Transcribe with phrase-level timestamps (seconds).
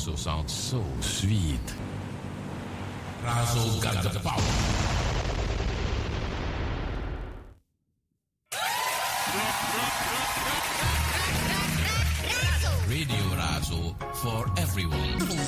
[0.00, 1.74] Razzle sounds so sweet.
[3.22, 4.90] Razzle got the power.
[14.22, 15.39] for everyone.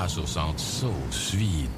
[0.00, 1.68] Picasso sounds so sweet.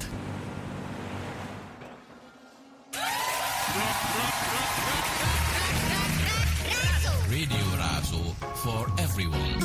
[7.29, 8.23] Radio Razo
[8.63, 9.61] for everyone,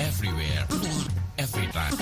[0.00, 0.66] everywhere,
[1.38, 1.94] every time.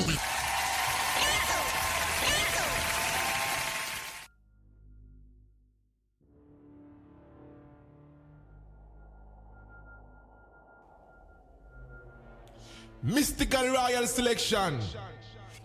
[13.03, 14.81] Mystical Royal Selection.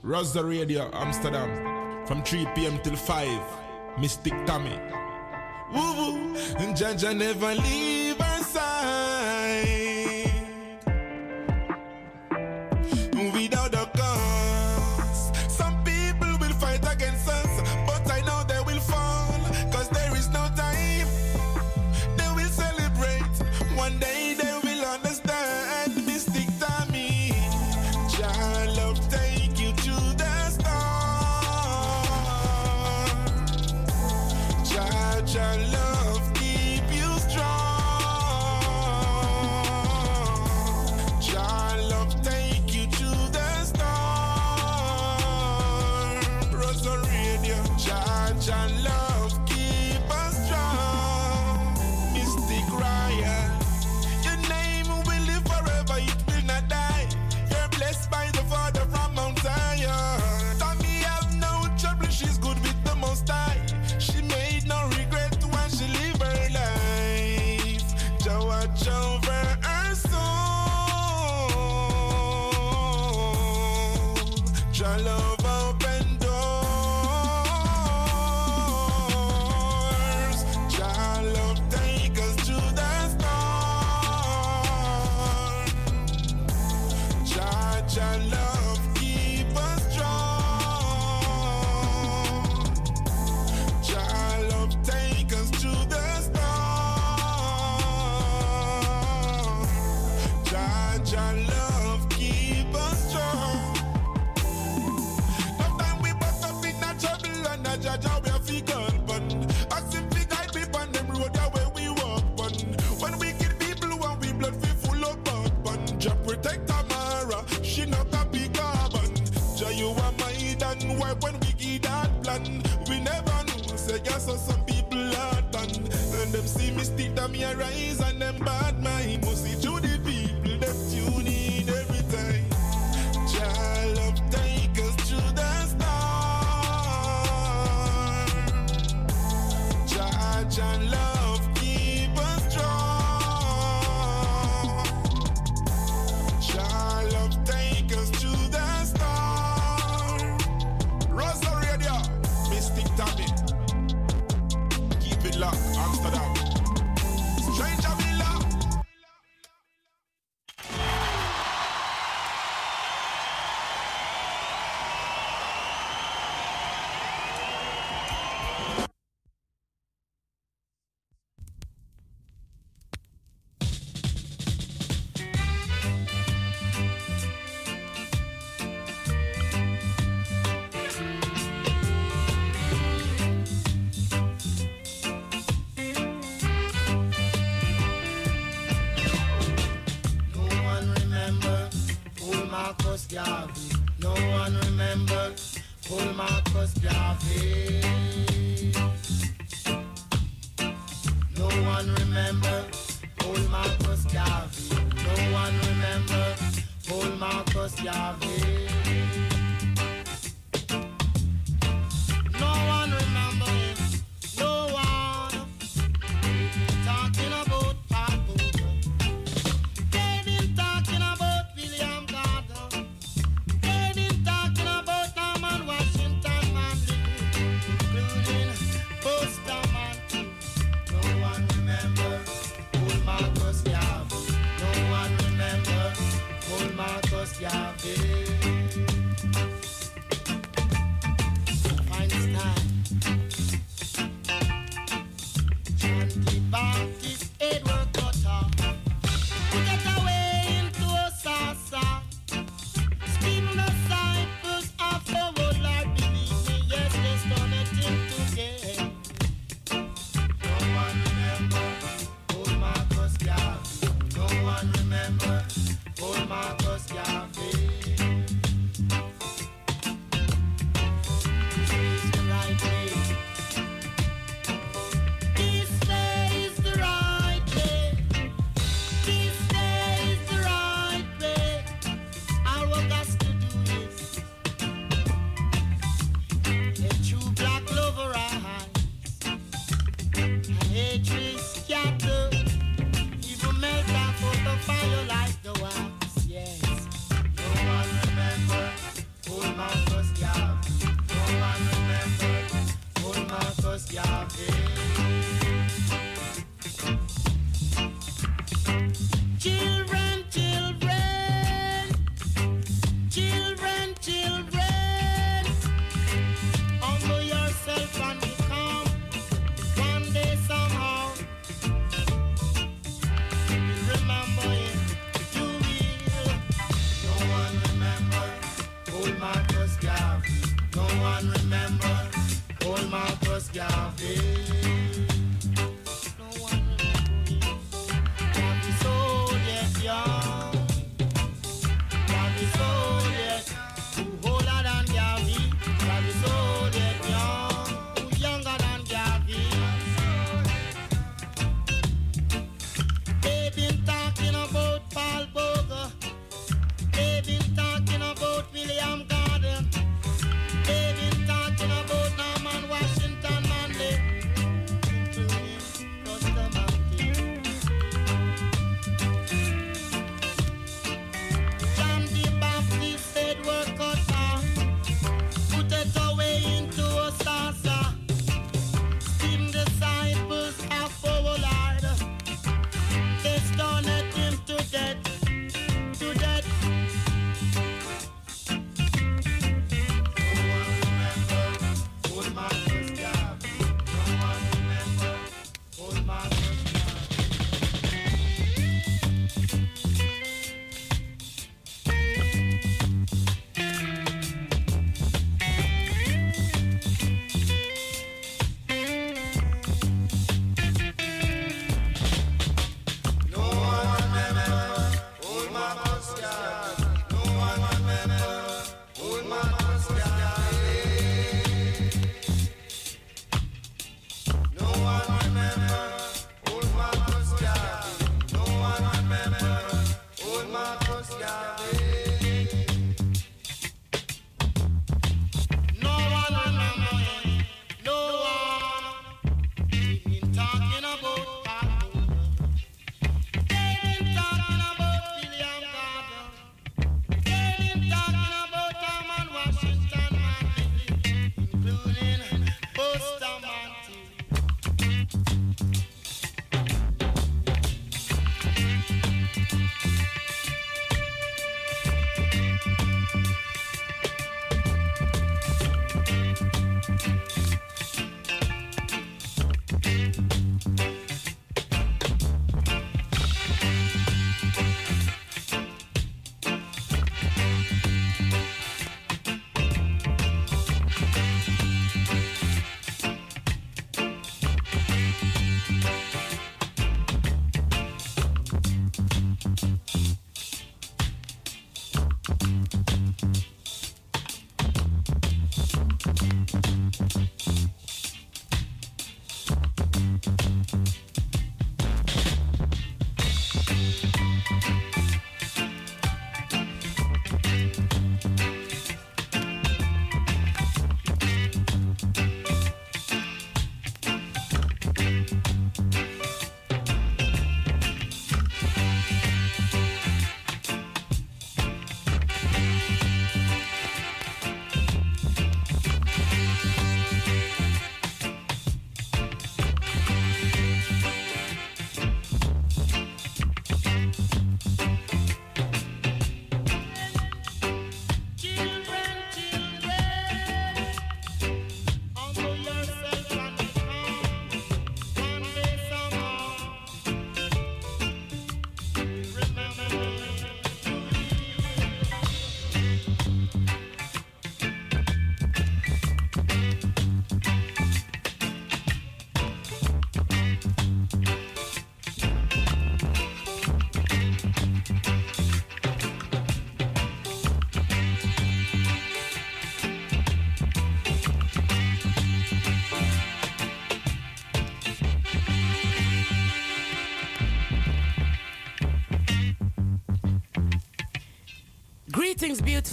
[0.05, 2.77] Rasta Radio Amsterdam from 3 p.m.
[2.83, 3.99] till 5.
[4.01, 4.77] Mystic Tommy.
[5.73, 6.35] Woo woo,
[6.75, 8.02] Jaja never leave.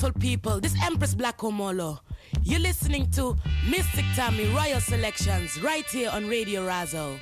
[0.08, 0.60] People.
[0.60, 1.98] This Empress Black Omolo.
[2.42, 3.36] You're listening to
[3.68, 7.18] Mystic Tammy Royal Selections right here on Radio Razo.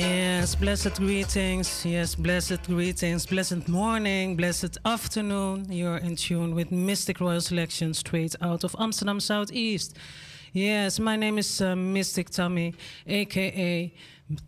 [0.00, 1.84] Yes, blessed greetings.
[1.84, 3.26] Yes, blessed greetings.
[3.26, 5.70] Blessed morning, blessed afternoon.
[5.70, 9.98] You're in tune with Mystic Royal Selection straight out of Amsterdam Southeast.
[10.54, 12.72] Yes, my name is uh, Mystic Tommy,
[13.06, 13.92] aka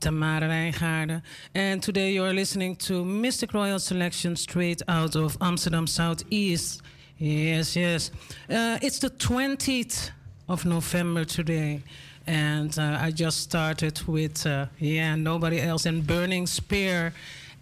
[0.00, 1.20] Tamara Rijngaarden.
[1.54, 6.80] And today you are listening to Mystic Royal Selection straight out of Amsterdam Southeast.
[7.18, 8.10] Yes, yes.
[8.48, 10.12] Uh, it's the 20th
[10.48, 11.82] of November today
[12.26, 17.12] and uh, I just started with uh, yeah nobody else and Burning Spear,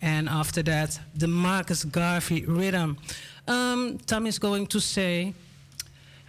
[0.03, 2.97] and after that the Marcus Garvey rhythm.
[3.47, 5.35] Um, Tom is going to say.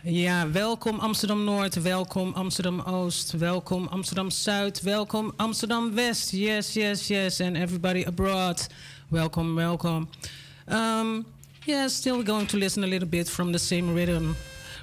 [0.04, 6.32] Ja, welkom Amsterdam Noord, welkom Amsterdam Oost, welkom Amsterdam Zuid, welkom Amsterdam West.
[6.32, 8.68] Yes, yes, yes, and everybody abroad.
[9.12, 10.08] Welcome, welcome.
[10.68, 11.26] Um,
[11.66, 14.36] yeah, still going to listen a little bit from the same rhythm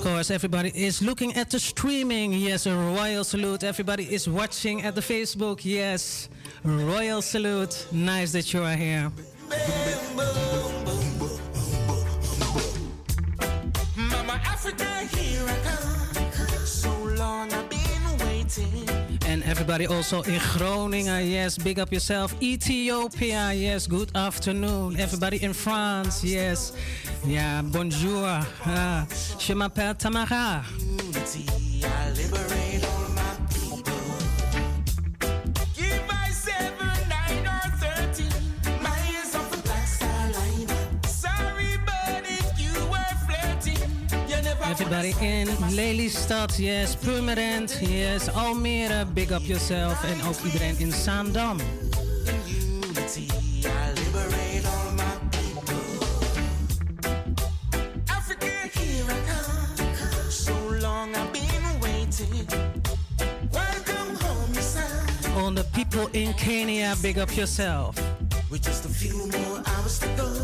[0.00, 2.32] Of course, everybody is looking at the streaming.
[2.32, 3.62] Yes, a royal salute.
[3.62, 5.60] Everybody is watching at the Facebook.
[5.62, 6.30] Yes,
[6.64, 7.86] royal salute.
[7.92, 9.12] Nice that you are here.
[10.16, 10.59] Mama
[19.50, 22.34] everybody also in Groningen, yes, big up yourself.
[22.40, 24.96] Ethiopia, yes, good afternoon.
[24.98, 26.72] Everybody in France, yes.
[27.26, 28.24] Yeah, bonjour.
[28.64, 29.06] Ah,
[29.38, 30.62] je m'appelle Tamara.
[44.70, 50.04] Everybody in Lelystad, yes, Purmerend, yes, Almere, big up yourself.
[50.04, 51.58] En ook iedereen in Zaandam.
[65.36, 68.09] On the people in Kenya, big up yourself.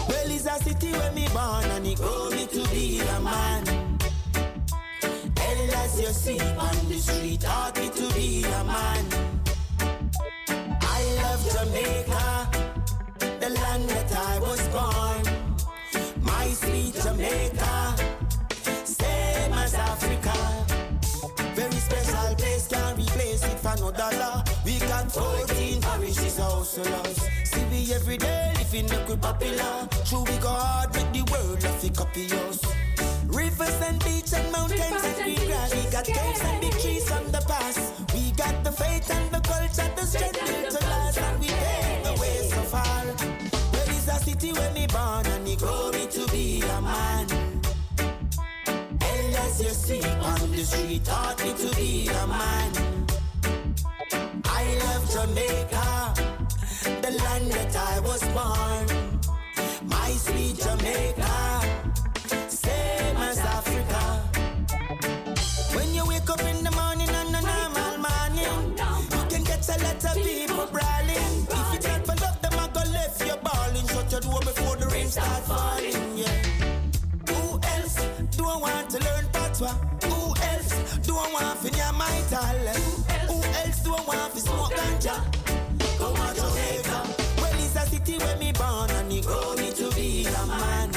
[0.08, 3.87] Well, it's a city where me born and it grow me to be a man
[5.74, 7.44] as you see on the street,
[7.76, 9.04] me to be a man.
[10.80, 12.48] I love Jamaica,
[13.40, 15.22] the land that I was born.
[16.22, 17.94] My sweet Jamaica,
[18.84, 20.36] same as Africa.
[21.54, 24.44] Very special place, can't replace it for no dollar.
[24.64, 27.20] We got 14 parishes, lost.
[27.44, 29.88] See we every day living look we popular.
[30.04, 32.87] True, we go hard, the world to copy us.
[33.38, 35.72] Rivers and beach and mountains and green grass.
[35.72, 37.78] We got caves and big trees from the past.
[38.12, 42.04] We got the faith and the culture, the strength built to last, and we paved
[42.06, 43.04] the way so far.
[43.72, 47.26] Well, it's a city where me born and me to be a man.
[49.12, 52.72] And as you see on the street, taught me to be a man.
[54.46, 55.86] I love Jamaica,
[57.02, 58.86] the land that I was born.
[59.84, 61.17] My sweet Jamaica.
[82.30, 82.74] My?
[83.28, 85.16] Who else do I want to smoke ganja?
[85.98, 86.98] Go on Jamaica.
[87.38, 90.90] Well, it's a city where me born and it grow me to be a man.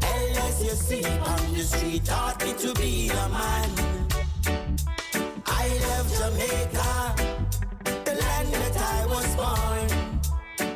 [0.00, 3.70] LSUC on the street taught me to be a man.
[5.46, 6.90] I love Jamaica.
[8.04, 9.86] The land that I was born.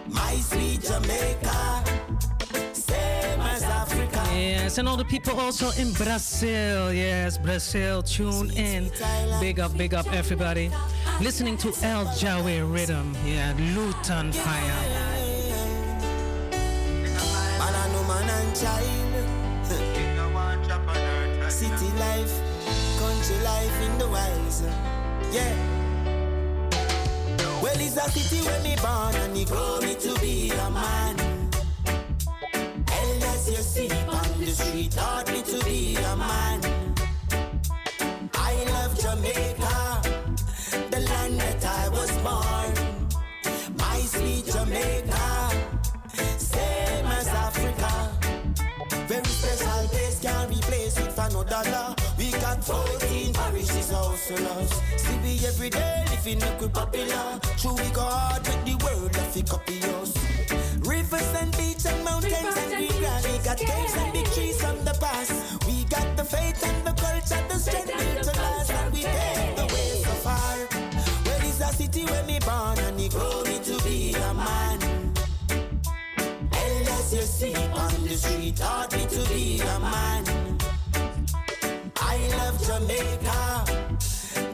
[0.08, 1.59] My sweet Jamaica,
[4.70, 6.92] Yes, and all the people also in Brazil.
[6.92, 8.88] Yes, Brazil, tune in.
[9.40, 10.70] Big up, big up, everybody.
[11.20, 13.12] Listening to El Jawe rhythm.
[13.26, 15.10] Yeah, Lutan Fyah.
[21.48, 22.40] City life,
[23.00, 24.62] country life in the wilds.
[25.32, 25.52] Yeah.
[27.60, 31.18] Well, it's a city where me born and it grow me to be a man.
[32.68, 34.09] And as you see
[34.80, 36.60] street, taught me to be a man.
[38.34, 40.02] I love Jamaica,
[40.90, 42.72] the land that I was born.
[43.76, 45.50] My sweet Jamaica,
[46.38, 47.92] same as Africa.
[49.06, 51.94] Very special place, can't replace it for no dollar.
[52.18, 54.82] We got 14 parishes also lost.
[54.96, 57.40] See we every day living like we popular.
[57.58, 60.29] True we go hard with the world of the copy us.
[61.10, 63.26] Rivers and beach and mountains and green grass.
[63.26, 65.32] We got caves and big trees from the past.
[65.66, 69.58] We got the faith and the culture, the strength built to last, and we paved
[69.58, 70.56] the way so far.
[71.26, 74.78] Well, it's a city where me born and it grow me to be a man.
[75.50, 80.24] And as you see on the street, taught me to be a man.
[81.96, 83.64] I love Jamaica,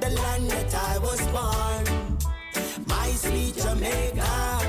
[0.01, 1.85] the land that I was born.
[2.87, 4.66] My sweet Jamaica,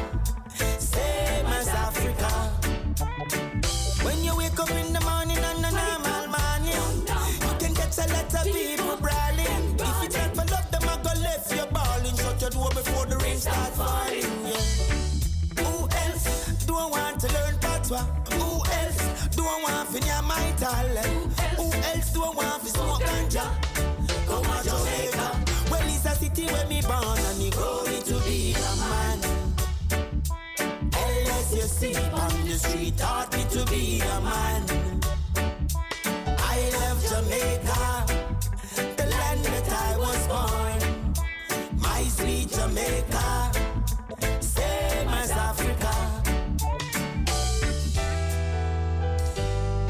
[2.98, 8.08] when you wake up in the morning on a normal morning, you can get a
[8.12, 9.76] lot of people brawling.
[9.78, 12.16] If you take my love, them I go left you balling.
[12.18, 14.26] Shut your door before the rain starts falling.
[14.50, 15.62] Yeah.
[15.64, 18.02] Who else do I want to learn patois?
[18.34, 21.40] Who else do I want to near my talent?
[21.58, 23.46] Who else do I want to smoke ganja?
[24.26, 25.46] Come on, Jamaica.
[25.70, 28.56] Well, it's a city where me born and me grow into be
[31.68, 34.64] see on the street, taught me to be a man.
[36.40, 37.84] I love Jamaica,
[38.96, 40.80] the land that I was born.
[41.78, 43.52] My sweet Jamaica,
[44.40, 45.94] same as Africa.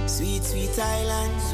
[0.08, 1.47] Sweet, sweet island.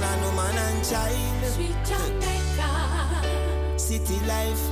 [0.00, 1.44] And child.
[1.44, 3.18] Sweet Jamaica.
[3.76, 4.62] City life,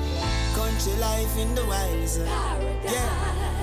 [0.55, 2.19] country life in the wilds.
[2.19, 2.93] Paradise.
[2.93, 3.56] Yeah.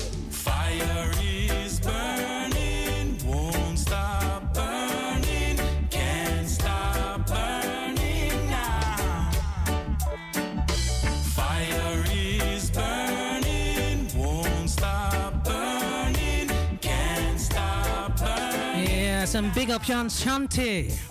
[19.82, 21.11] 편 샨티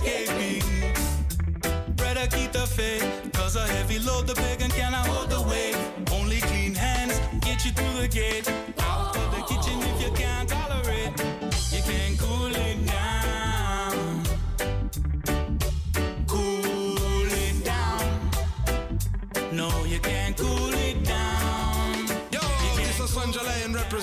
[0.00, 0.62] escaping.
[1.96, 3.04] Brother, keep the faith.
[3.32, 5.76] Cause a heavy load the pagan cannot hold the weight.
[6.12, 8.79] Only clean hands get you through the gate.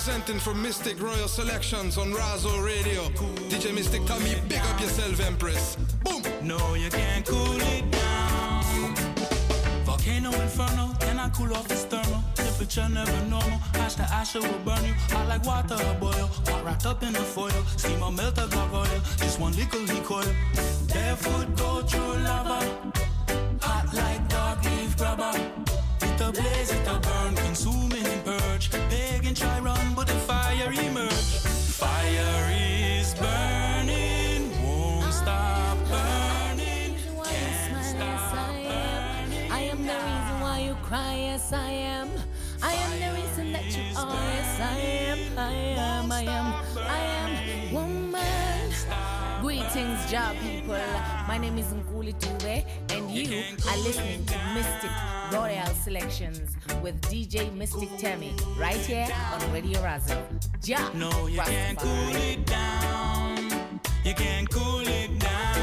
[0.07, 3.09] Lion representing from Mistic Royal Selections on Razo Radio.
[3.49, 5.75] DJ Mystic Tommy, big up yourself, Empress.
[6.03, 6.21] Boom!
[6.41, 8.95] No, you can't cool it down.
[9.83, 12.23] Volcano inferno, can I cool off this thermal?
[12.35, 13.59] Temperature never normal.
[13.75, 14.93] Ash to ash it will burn you.
[15.11, 16.29] Hot like water a boil.
[16.47, 17.63] Hot wrapped up in a foil.
[17.75, 19.01] Steam a melt a gargoyle.
[19.17, 20.33] Just one lick of coil.
[20.93, 22.59] Barefoot go through lava.
[23.61, 25.33] Hot like dark leaf grabber.
[26.01, 26.76] It a blaze,
[50.09, 50.77] Job people.
[51.27, 57.53] My name is Nkuli Tube, and you are listening to Mistic Royal Selections with DJ
[57.53, 60.17] Mystic Temi right here on Radio Razo.
[60.65, 63.81] Ja, No, you can't cool it down.
[64.05, 65.56] You can't cool it down.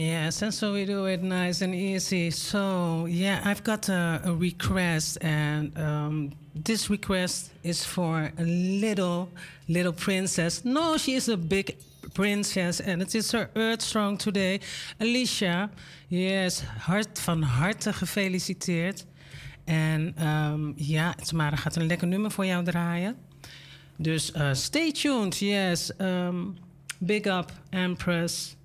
[0.00, 2.30] Yes, and so we do it nice and easy.
[2.30, 9.28] So, yeah, I've got a, a request, and um, this request is for a little,
[9.68, 10.64] little princess.
[10.64, 11.76] No, she is a big
[12.14, 14.60] princess, and it is her Earth Strong today.
[14.98, 15.70] Alicia,
[16.08, 19.04] yes, hart, van harte gefeliciteerd.
[19.64, 23.16] En um, ja, Tamara gaat een lekker nummer voor jou draaien.
[23.96, 25.92] Dus uh, stay tuned, yes.
[25.98, 26.56] Um,
[26.98, 28.56] big up, Empress.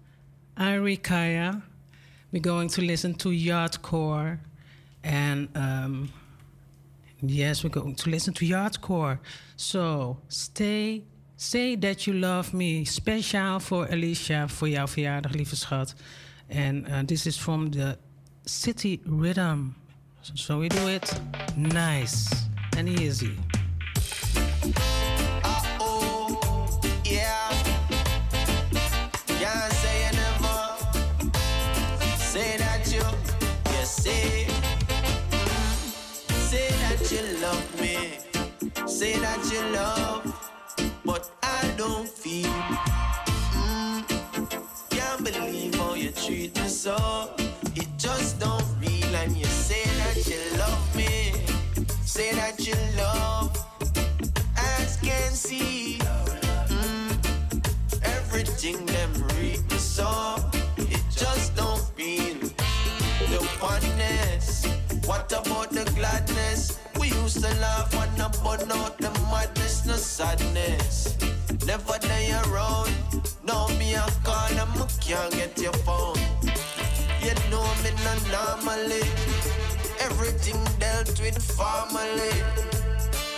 [0.57, 1.61] Arikaya.
[2.31, 4.39] We're going to listen to Yaadcore.
[5.03, 6.09] And um,
[7.21, 9.19] yes, we're going to listen to Yaadcore.
[9.55, 11.03] So stay,
[11.37, 12.85] say that you love me.
[12.85, 15.95] Speciaal voor Alicia, voor jouw verjaardag, lieve schat.
[16.49, 17.97] And uh, this is from the
[18.45, 19.75] City Rhythm.
[20.33, 21.21] So we do it
[21.55, 23.37] nice and easy.
[46.85, 47.31] So.
[47.75, 51.33] It just don't real, and you say that you love me,
[52.05, 53.49] say that you love.
[54.55, 55.97] As can see,
[56.69, 57.09] mm,
[58.03, 60.35] everything them read me so.
[60.77, 62.37] It just don't feel
[63.31, 64.67] the oneness.
[65.07, 66.77] What about the gladness?
[66.99, 71.17] We used to laugh when I burn out the madness, no sadness.
[71.65, 72.31] Never day
[78.05, 79.01] me.
[79.99, 82.35] Everything dealt with formally.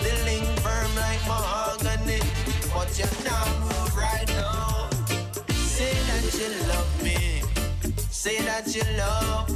[0.02, 2.20] The link firm like mahogany.
[2.74, 4.90] But you not move right now.
[5.54, 7.42] Say that you love me.
[8.10, 9.48] Say that you love.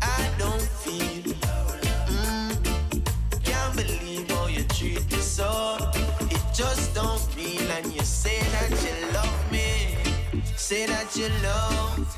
[0.00, 1.34] I don't feel.
[2.08, 3.04] Mm,
[3.44, 5.76] can't believe how you treat me so.
[6.30, 7.70] It just don't feel.
[7.72, 9.96] And you say that you love me.
[10.56, 12.09] Say that you love.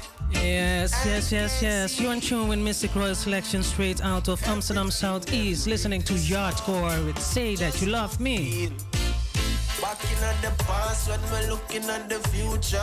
[0.43, 2.01] Yes, yes, yes, yes.
[2.01, 7.07] You're in tune with Mistic Royal Selection straight out of Amsterdam Southeast, listening to Yaadcore
[7.07, 8.68] with Say That You Love Me.
[9.80, 12.78] Back in the past when we're looking at the future.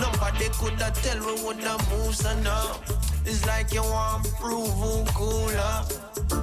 [0.00, 2.80] Nobody could have tell we would have moved so now.
[3.24, 5.84] It's like you want to prove who cooler.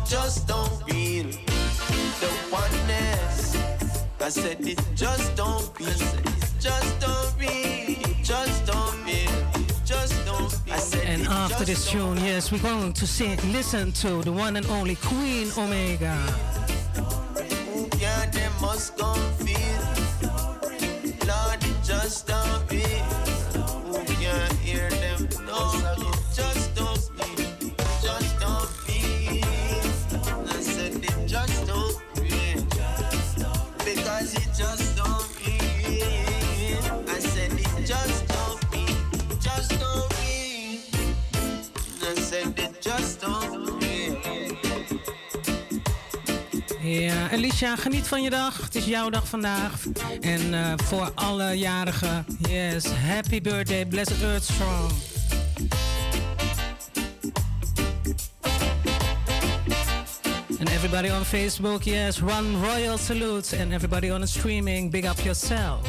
[0.06, 3.56] just don't feel the oneness.
[4.20, 5.88] I said it just don't feel.
[6.60, 8.24] Just don't feel.
[8.24, 9.32] Just don't feel.
[9.86, 11.02] Just don't feel.
[11.06, 14.96] And after this tune, yes, we're going to sing, listen to the one and only
[14.96, 16.18] Queen Omega.
[18.00, 19.58] Yeah, they must come feel.
[21.28, 22.63] Lord, just don't
[47.00, 48.62] Ja, Alicia, geniet van je dag.
[48.62, 49.86] Het is jouw dag vandaag.
[50.22, 54.92] En eh, voor alle jarigen, yes, happy birthday, bless earth strong.
[60.60, 63.58] And everybody on Facebook, yes, one royal salute.
[63.62, 65.80] And everybody on streaming, big up yourself.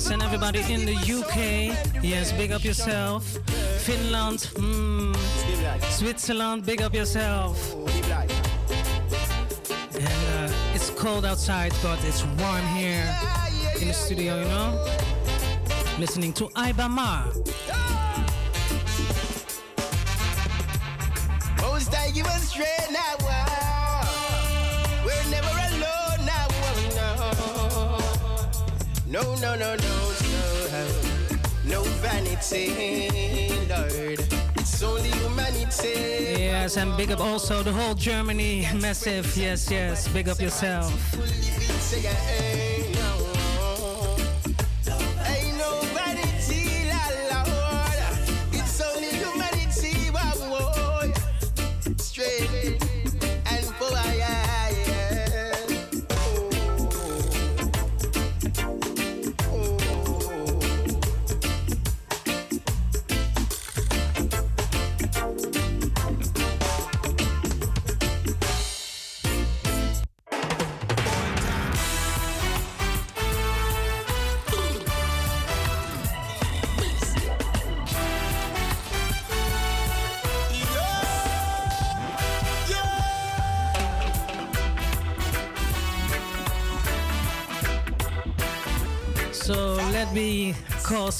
[0.00, 1.76] Yes, and everybody in the UK.
[2.02, 3.36] Yes, big up yourself.
[3.84, 5.14] Finland, mm,
[5.90, 7.74] Switzerland, big up yourself.
[9.94, 10.16] And
[10.48, 13.04] uh, it's cold outside, but it's warm here
[13.78, 14.82] in the studio, you know?
[15.98, 17.26] Listening to Iba Mahr.
[21.60, 22.26] Most I give
[29.10, 34.20] No, no, no, no, no, no, no vanity, Lord.
[34.54, 36.38] It's only humanity.
[36.38, 39.36] Yes, and big up also the whole Germany massive.
[39.36, 40.92] Yes, yes, big up yourself.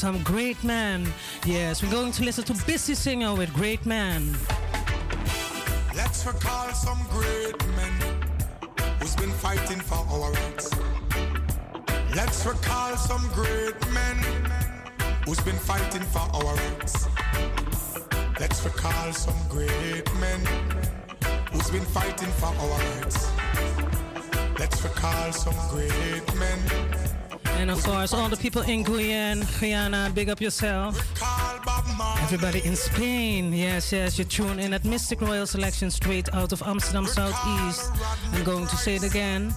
[0.00, 1.06] Some great men.
[1.44, 4.34] Yes, we're going to listen to Busy Singer with Great Man.
[5.94, 7.92] Let's recall some great men
[8.98, 10.70] who's been fighting for our rights.
[12.16, 14.16] Let's recall some great men
[15.26, 17.06] who's been fighting for our rights.
[18.40, 20.40] Let's recall some great men
[21.52, 22.68] who's been fighting for our
[23.02, 23.30] rights.
[24.58, 26.99] Let's recall some great men.
[27.60, 30.96] And of course, all the people in Guyana, Guyana, big up yourself.
[32.22, 36.62] Everybody in Spain, yes, yes, you tune in at Mistic Royal Selection straight out of
[36.62, 37.90] Amsterdam Southeast.
[38.32, 39.52] I'm going to say it again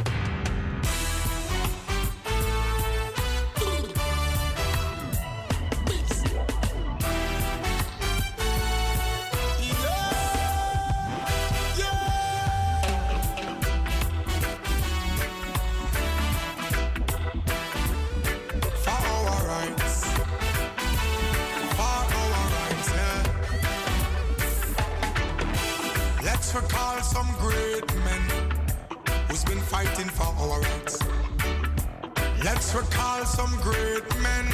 [32.74, 34.46] Let's recall some great men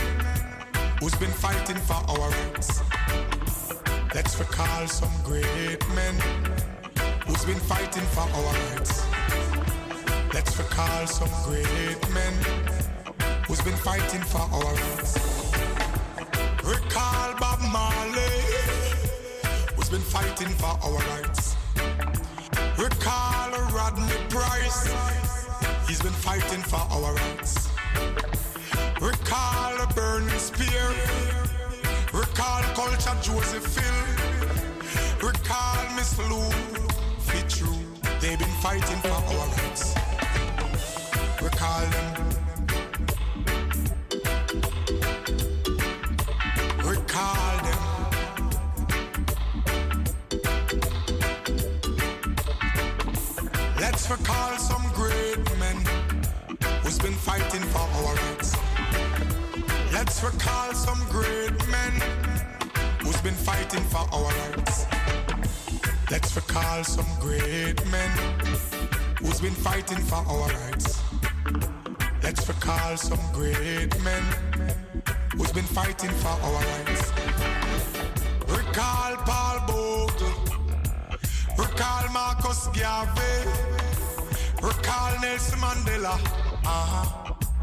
[1.00, 2.82] who's been fighting for our rights.
[4.14, 6.16] Let's recall some great men
[7.26, 9.06] who's been fighting for our rights.
[10.34, 12.34] Let's recall some great men
[13.48, 15.54] who's been fighting for our rights.
[16.66, 18.44] Recall Bob Marley,
[19.78, 21.56] who's been fighting for our rights.
[22.78, 24.94] Recall Rodney Price.
[25.88, 27.69] He's been fighting for our rights.
[29.02, 30.94] Recall Burning Spear.
[32.14, 35.28] Recall Culture Joseph Hill.
[35.28, 36.50] Recall Miss Lou.
[37.20, 37.80] Fit true.
[38.20, 39.96] They've been fighting for our rights.
[41.42, 42.29] Recall them.
[57.30, 58.56] Fighting for our rights.
[59.94, 61.94] Let's recall some great men
[63.02, 64.88] who's been fighting for our rights.
[66.10, 68.12] Let's recall some great men
[69.20, 71.04] who's been fighting for our rights.
[72.24, 74.24] Let's recall some great men
[75.36, 77.06] who's been fighting for our rights.
[78.58, 80.34] Recall Paul Bogle.
[81.60, 83.36] Recall Marcus Garvey.
[84.64, 86.16] Recall Nelson Mandela.
[86.66, 87.19] Uh-huh.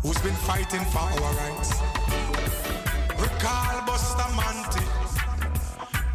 [0.07, 1.73] Who's been fighting for our rights.
[3.19, 4.85] Recall Bustamante.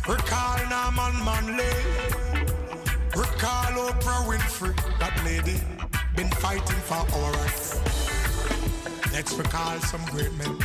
[0.07, 1.75] Recall Norman Manley.
[3.13, 4.73] Recall Oprah Winfrey.
[4.97, 5.59] That lady
[6.15, 7.81] been fighting for our rights.
[9.11, 10.57] Let's recall some great men.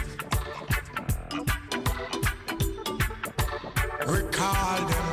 [4.06, 5.05] Recall them.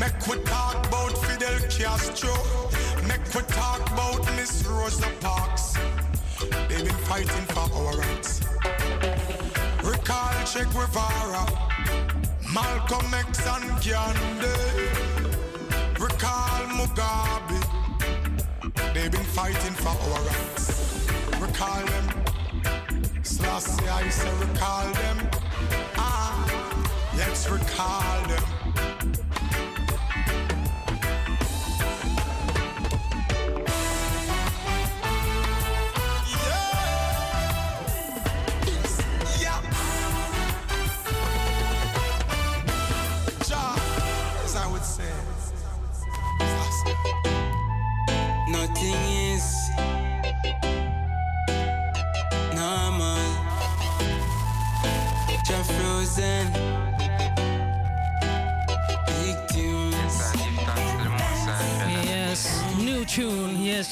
[0.00, 2.32] Make we talk about Fidel Castro.
[3.06, 5.74] Make we talk about Miss Rosa Parks.
[6.70, 8.40] They've been fighting for our rights.
[9.84, 11.44] Recall Che Guevara,
[12.54, 14.88] Malcolm X and Gandhi.
[16.00, 17.60] Recall Mugabe.
[18.94, 21.04] They've been fighting for our rights.
[21.38, 22.06] Recall them.
[23.22, 25.28] Selassie, I say recall them.
[25.96, 28.59] Ah, let's recall them.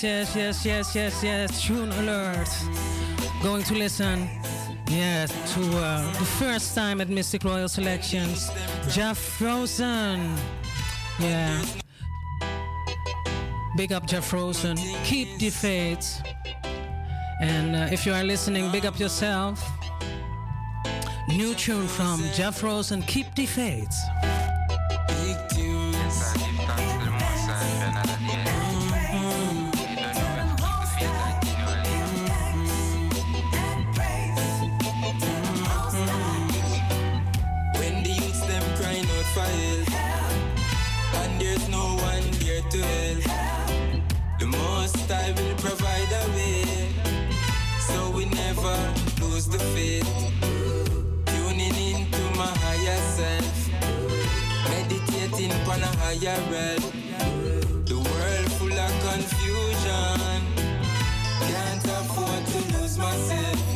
[0.01, 1.63] Yes, yes, yes, yes, yes, yes.
[1.63, 2.49] Tune alert.
[3.43, 4.29] Going to listen.
[4.89, 8.49] Yeah, to uh, the first time at Mistic Royal Selections.
[8.91, 10.37] Jeff Frozen.
[11.19, 11.65] Yeah.
[13.77, 14.77] Big up Jeff Frozen.
[15.03, 16.23] Keep the faith.
[17.41, 19.61] And uh, if you are listening, big up yourself.
[21.29, 23.95] New tune from Jeff Rosen, Keep the Faith.
[41.59, 42.83] There's no one there to
[43.29, 44.03] help,
[44.39, 46.89] the most I will provide a way,
[47.81, 48.77] so we never
[49.21, 50.09] lose the faith.
[51.27, 53.71] Tuning into my higher self,
[54.71, 56.83] meditating upon a higher realm.
[57.85, 60.41] The world full of confusion,
[61.41, 63.68] can't afford to lose myself.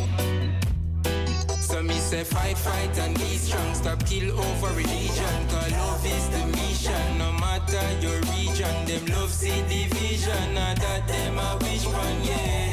[1.73, 3.75] So me say fight, fight and be strong.
[3.75, 5.49] Stop kill over religion.
[5.49, 7.17] Cause love is the mission.
[7.17, 10.53] No matter your region, them love see division.
[10.53, 12.25] Not that them a wish one.
[12.25, 12.72] Yeah.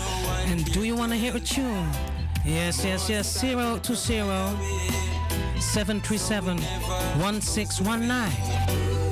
[0.50, 1.88] And do you want to hear a tune?
[2.44, 3.40] Yes, yes, yes.
[3.40, 3.94] 020
[5.62, 6.58] 737
[7.22, 9.05] 1619.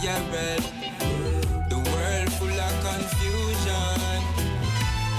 [0.00, 0.62] Higher realm.
[1.68, 4.20] The world full of confusion.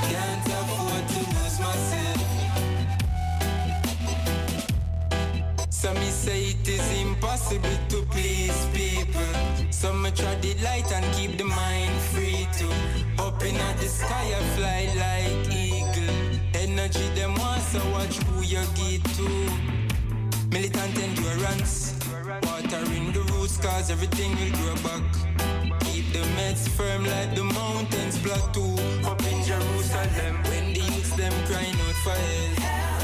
[0.10, 2.22] Can't afford to lose myself.
[5.70, 9.34] Some me say it is impossible to please people.
[9.72, 12.68] Some me try the light and keep the mind free to
[13.24, 16.16] up in the sky I fly like eagle.
[16.56, 19.30] Energy them want so watch who you get to.
[20.52, 21.96] Militant endurance,
[22.44, 25.04] watering the cause everything will grow back.
[25.82, 28.76] Keep the Mets firm like the mountains plateau.
[29.10, 32.20] Up in Jerusalem, when the youths them crying out for
[32.62, 33.02] help,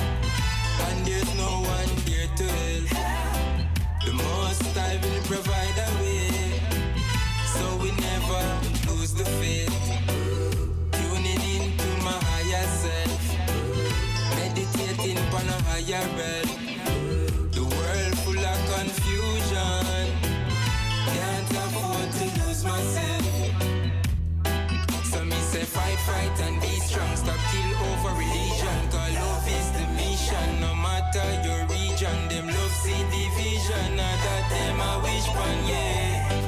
[0.87, 2.49] and there's no one there to
[2.95, 4.05] help.
[4.05, 6.61] The Most I will provide a way,
[7.53, 8.43] so we never
[8.89, 9.77] lose the faith.
[10.91, 13.23] Tuning into my higher self,
[14.35, 16.56] meditating on a higher realm.
[26.07, 27.15] Fight, fight and be strong.
[27.15, 28.79] Stop kill over religion.
[28.91, 30.61] Cause love is the mission.
[30.61, 33.95] No matter your region, them love see division.
[33.95, 36.47] Not that them a wish one, yeah.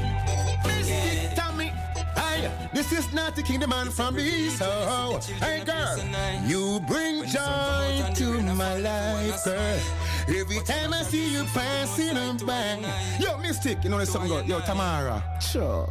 [0.66, 1.72] Mystic Tommy.
[2.16, 4.62] Hey, this is not the kingdom man from the east.
[4.64, 5.97] Oh, hey girl,
[6.45, 9.80] you bring joy to my life, girl.
[10.28, 12.78] Every time I see you passing on by.
[13.20, 14.47] Yo, Mystic, you know there's something good.
[14.47, 15.24] Yo, Tamara.
[15.41, 15.89] Sure.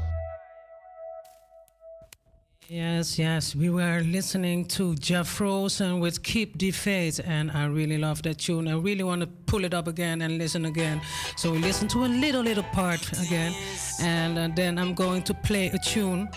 [2.71, 3.57] Yes, yes.
[3.57, 8.41] We were listening to Jeff Rosen with Keep the Faith, and I really love that
[8.41, 8.69] tune.
[8.69, 11.01] I really want to pull it up again and listen again.
[11.39, 13.55] So we listen to a little, little part again,
[14.03, 16.29] and uh, then I'm going to play a tune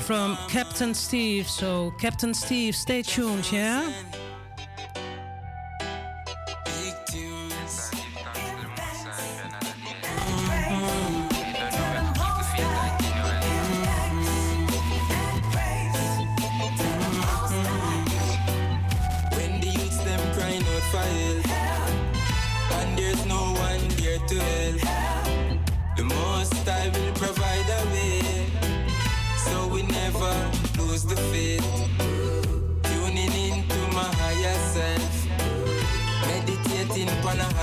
[0.00, 1.48] from Captain Steve.
[1.48, 3.90] So, Captain Steve, stay tuned, yeah?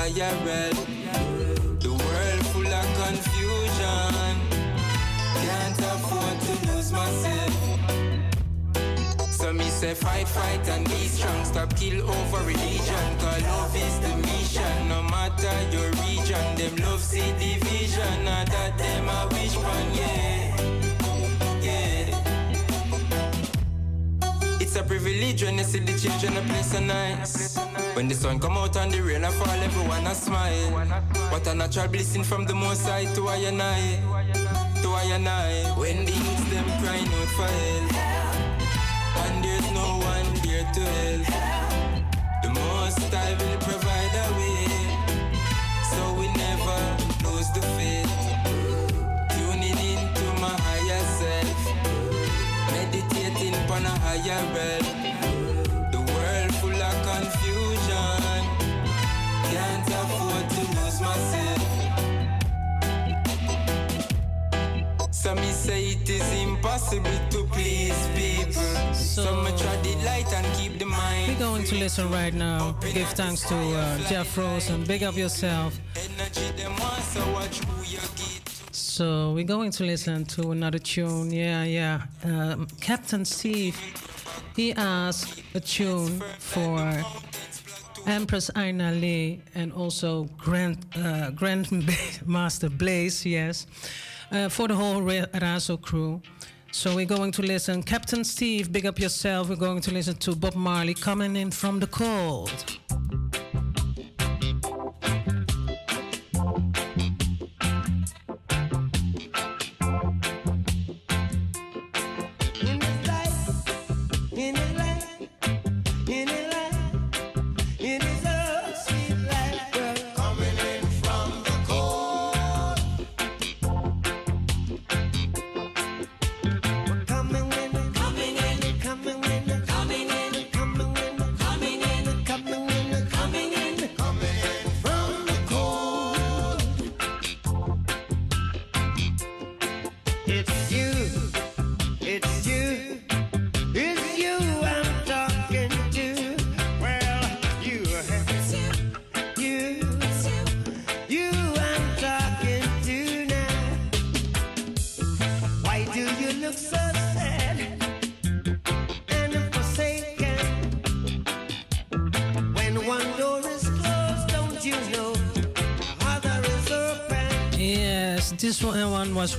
[0.08, 0.70] A.
[1.80, 4.36] The world full of confusion,
[5.42, 7.54] can't afford to lose myself.
[9.32, 11.44] So me say fight, fight and be strong.
[11.44, 13.18] Stop kill over religion.
[13.20, 14.90] Cause love is the mission.
[14.90, 18.26] No matter your region, them love see division.
[18.26, 19.94] Not that them a wish one.
[19.96, 20.45] Yeah.
[25.06, 27.58] Privilege you see the children a play so nice.
[27.94, 30.72] When the sun come out and the rain a fall, everyone a smile.
[31.30, 34.00] What a natural blessing from the most high to I and I.
[34.82, 35.62] To I and I.
[35.78, 37.92] When the youths them crying out for help.
[39.22, 40.82] And there's no one there to
[41.30, 42.42] help.
[42.42, 44.66] The most I will provide a way.
[45.86, 46.82] So we never
[47.30, 48.10] lose the faith.
[49.38, 51.62] Tuning into my higher self.
[52.72, 54.95] Meditating upon a higher realm.
[66.06, 68.62] It is impossible to please people.
[68.94, 71.28] So, me try the light and keep the mind.
[71.28, 72.74] We're going to listen right now.
[72.94, 74.84] Give thanks to uh, Jeff Rosen.
[74.84, 75.80] Big up yourself.
[75.96, 78.48] Energy them want, so watch who you get.
[78.72, 81.32] So we're going to listen to another tune.
[81.32, 82.04] Yeah, yeah.
[82.24, 83.76] Um, Captain Steve,
[84.56, 87.04] he asked a tune for
[88.06, 91.68] Empress Aina Lee and also Grand uh, Grand
[92.26, 93.26] Master Blaze.
[93.26, 93.66] Yes,
[94.32, 96.22] uh, for the whole Ra- Razo crew.
[96.72, 97.84] So we're going to listen.
[97.84, 99.50] Captain Steve, big up yourself.
[99.50, 102.52] We're going to listen to Bob Marley coming in from the cold.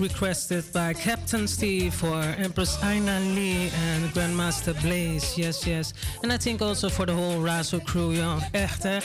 [0.01, 5.36] Requested by Captain Steve for Empress Aina Lee and Grandmaster Blaze.
[5.38, 5.92] Yes, yes.
[6.22, 8.40] And I think also for the whole Razo crew, yeah.
[8.53, 9.01] Echt, hè?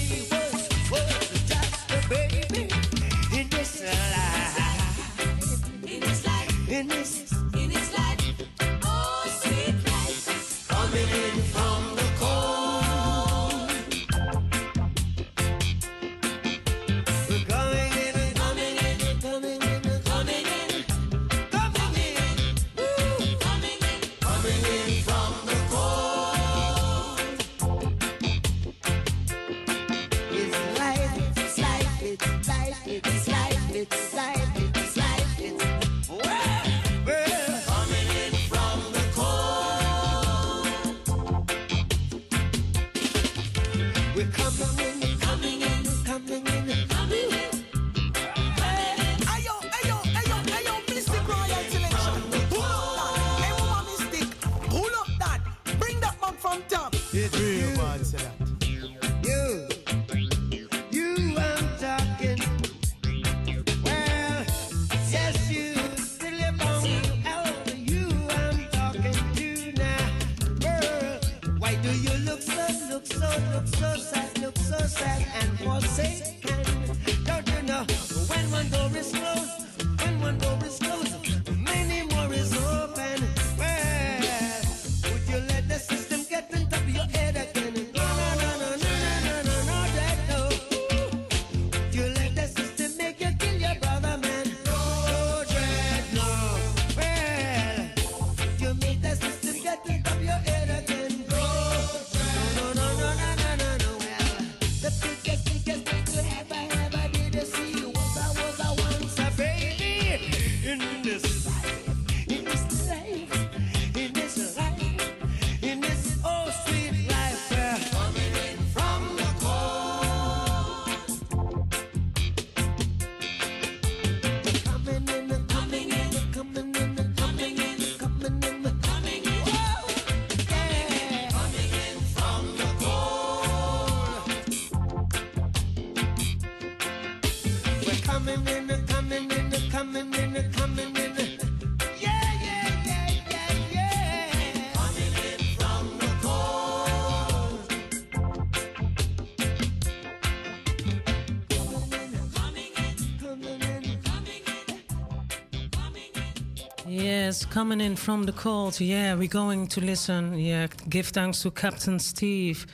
[157.50, 158.80] coming in from the cold.
[158.80, 160.38] Yeah, we're going to listen.
[160.38, 162.66] Yeah, give thanks to Captain Steve.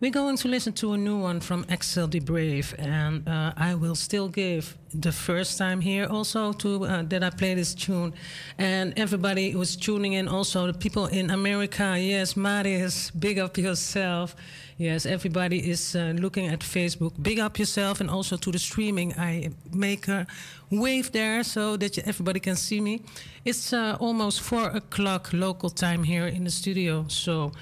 [0.00, 3.74] We're going to listen to a new one from Axel the Brave, and uh, I
[3.74, 8.12] will still give the first time here also to uh, that I play this tune,
[8.58, 10.28] and everybody was tuning in.
[10.28, 11.96] Also, the people in America.
[11.98, 14.36] Yes, Marius, big up yourself.
[14.78, 17.12] Yes, everybody is uh, looking at Facebook.
[17.20, 19.12] Big up yourself, and also to the streaming.
[19.18, 20.26] I make a
[20.70, 23.00] wave there so that you, everybody can see me.
[23.44, 27.52] It's uh, almost four o'clock local time here in the studio, so.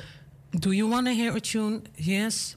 [0.60, 1.82] Do you want to hear a tune?
[1.96, 2.56] Yes,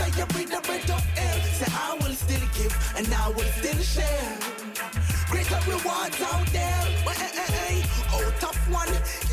[0.00, 3.50] As I breathe the breath of air, say I will still give and I will
[3.58, 4.38] still share.
[5.30, 6.82] Greater rewards out there.
[8.12, 8.88] Oh, tough one.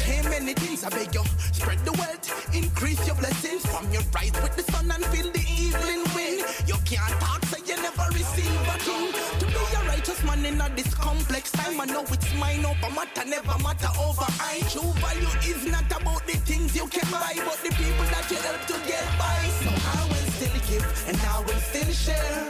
[0.06, 0.84] Came many things.
[0.84, 3.66] I beg you, spread the wealth, increase your blessings.
[3.66, 6.46] From your rise with the sun and feel the evening wind.
[6.68, 9.14] You can't talk, so you never receive a thing.
[9.40, 12.66] To be a righteous man in a this complex time, I know it's mine.
[12.66, 14.26] over matter never matter over.
[14.40, 18.26] I true value is not about the things you can buy, but the people that
[18.30, 19.38] you help to get by.
[19.62, 22.48] So I will still give and I will still share.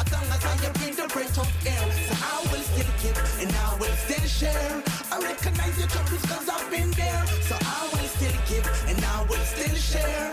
[0.00, 3.52] As long as I bring the breath of air, so I will still give and
[3.52, 4.82] I will still share.
[5.12, 9.20] I recognize your troubles cause I've been there, so I will still give and I
[9.28, 10.32] will still share.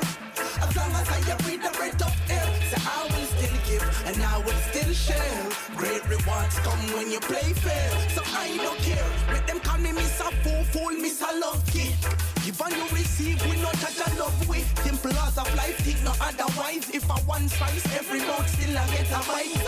[0.63, 4.23] As long as I breathe the breath of air, so I will still give and
[4.23, 5.43] I will still share.
[5.75, 9.09] Great rewards come when you play fair, so I don't care.
[9.33, 12.24] Let them call me a Fool, Fool, a Love Kid.
[12.45, 14.67] Give and you receive, we not touch a love with.
[14.83, 16.87] Simple laws of life, think no otherwise.
[16.93, 19.65] If I one slice, every mouth still I get a bite.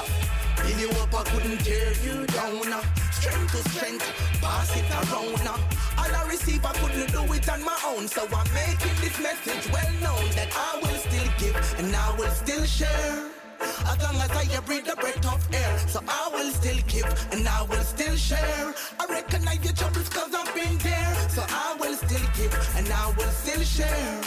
[0.62, 2.72] Build you up, I couldn't tear you down.
[2.72, 2.84] uh.
[3.10, 4.06] Strength to strength,
[4.42, 5.48] pass it around.
[5.48, 5.58] uh.
[5.98, 8.08] All I receive, I couldn't do it on my own.
[8.08, 12.30] So I'm making this message well known that I will still give and I will
[12.30, 13.37] still share.
[13.62, 17.48] As long as I breathe the breath of air, so I will still give and
[17.48, 18.74] I will still share.
[19.00, 23.08] I recognize your troubles cause I've been there, so I will still give and I
[23.18, 24.22] will still share.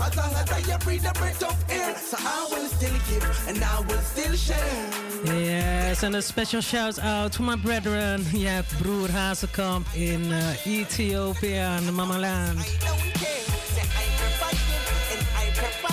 [0.00, 0.58] As long as I
[0.88, 4.90] breathe the breath of air, so I will still give and I will still share.
[5.24, 8.24] Yes, and a special shout out to my brethren.
[8.32, 12.58] Yeah, broer Hazekamp in uh, Ethiopia and Mama Land.
[12.80, 15.87] Don't care, say I give and I prefer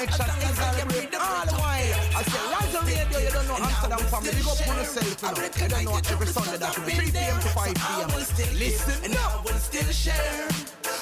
[0.00, 1.92] Royal Selection is celebrate all the while.
[2.16, 4.32] I say Razo Radio, you don't know Amsterdam family.
[4.32, 5.44] Big up on yourself, you know.
[5.60, 7.36] You don't know every Sunday that from 3 p.m.
[7.36, 8.08] to 5 p.m.
[8.16, 10.48] Listen and I will still share.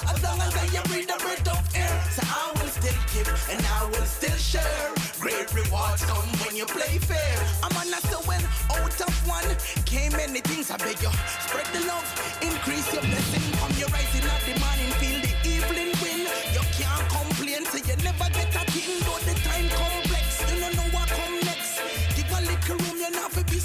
[0.03, 3.63] As long as I breathe the breath of air, so I will still give and
[3.63, 4.91] I will still share.
[5.23, 7.39] Great rewards come when you play fair.
[7.63, 8.43] I'm on a so when
[8.75, 9.47] out of one
[9.87, 10.73] came many things.
[10.73, 11.15] I beg you,
[11.47, 12.03] spread the love,
[12.43, 13.47] increase your blessing.
[13.63, 15.18] Come you rising at the morning, feel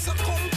[0.06, 0.53] not to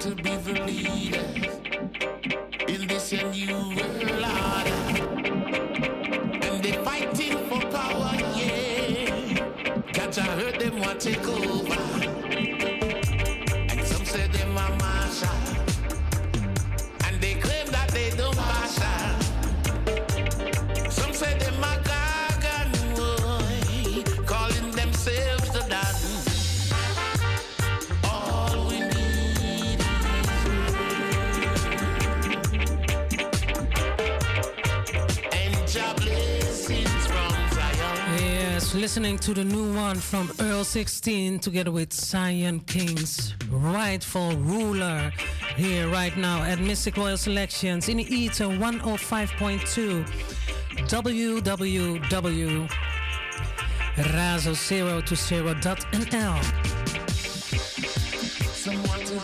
[0.00, 1.60] To be the leaders
[2.68, 4.66] in this new world.
[6.44, 9.50] And they're fighting for power, yeah.
[9.92, 11.80] Can't I heard them want to take over.
[13.70, 15.45] And some say them are marshal.
[38.86, 45.12] Listening to the new one from Earl 16 together with Zion Kings, rightful ruler,
[45.56, 50.06] here right now at Mistic Royal Selections in oh the Ether 105.2
[50.86, 52.70] www.
[53.96, 56.44] Razo020.nl
[58.54, 59.18] Some want to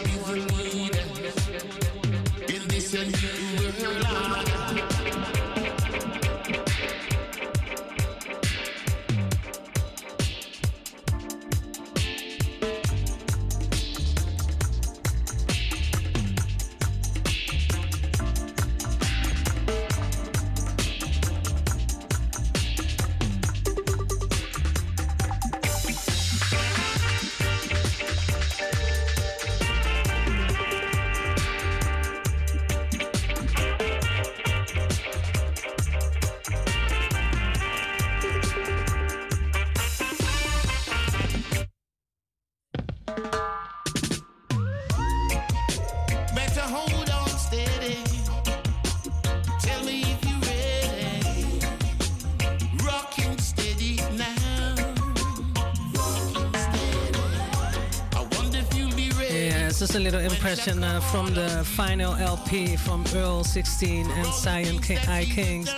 [60.63, 65.75] impression uh, from the final LP from Earl 16 and Zion King, I Kings.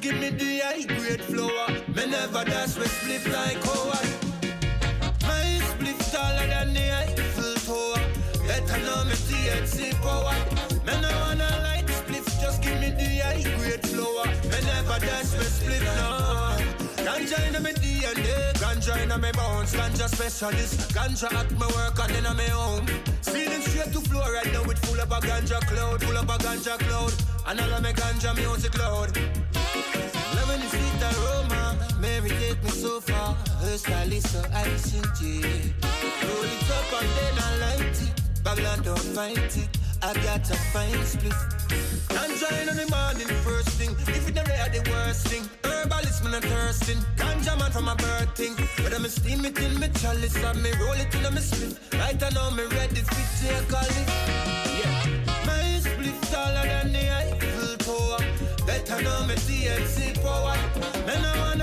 [0.00, 1.68] Give me the high grade flower.
[1.94, 4.08] Me never dash with spliff like Howard.
[5.22, 8.00] My spliff taller than the Eiffel Tower.
[8.46, 10.40] Better know me THC powered.
[10.86, 14.26] Me no wanna light spliff, just give me the high grade flower.
[14.50, 16.56] Me never dash with spliff no.
[17.04, 22.16] Ganja in me DNA, ganja in me bones, ganja specialist, ganja at my work and
[22.16, 22.86] in my home.
[23.20, 26.38] Ceiling straight to floor right now, it full up a ganja cloud, full up a
[26.42, 27.12] ganja cloud,
[27.48, 29.39] and all of me ganja music loud.
[30.50, 33.34] Loving the sweet aroma, Mary take me so far.
[33.62, 36.26] Her style is so icy, yeah.
[36.26, 38.42] Roll it up and then I light it.
[38.42, 39.68] Babylon don't fight it.
[40.02, 41.32] I got a fine split.
[42.08, 43.90] Ganja in the morning, first thing.
[44.08, 45.48] If it never had the worst thing.
[45.62, 46.98] Herbalist, man, I'm thirsting.
[47.16, 48.56] Ganja man from my birthing.
[48.82, 50.34] But I'm steam it in my chalice.
[50.34, 51.78] And me roll it in my split.
[51.92, 54.59] Right now, me ready to take a lift.
[58.90, 60.56] Better know me THC power.
[61.06, 61.59] Me no wanna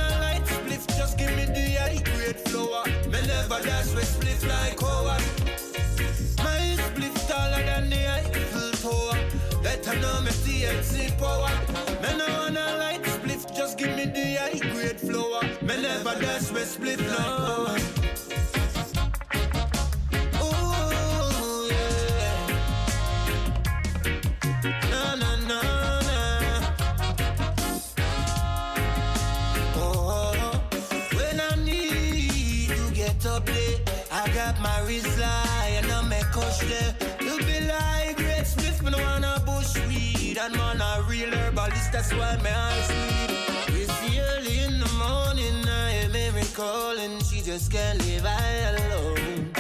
[41.98, 43.82] that's why my eyes sleep.
[43.82, 49.52] It's early in the morning, I am Mary calling, she just can't leave I alone.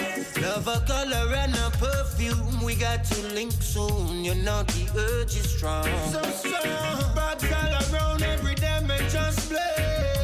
[0.44, 4.24] Love a color and a perfume, we got to link soon.
[4.24, 5.90] You know the urge is strong.
[6.12, 10.17] So strong, bad all around every day, me just blaze.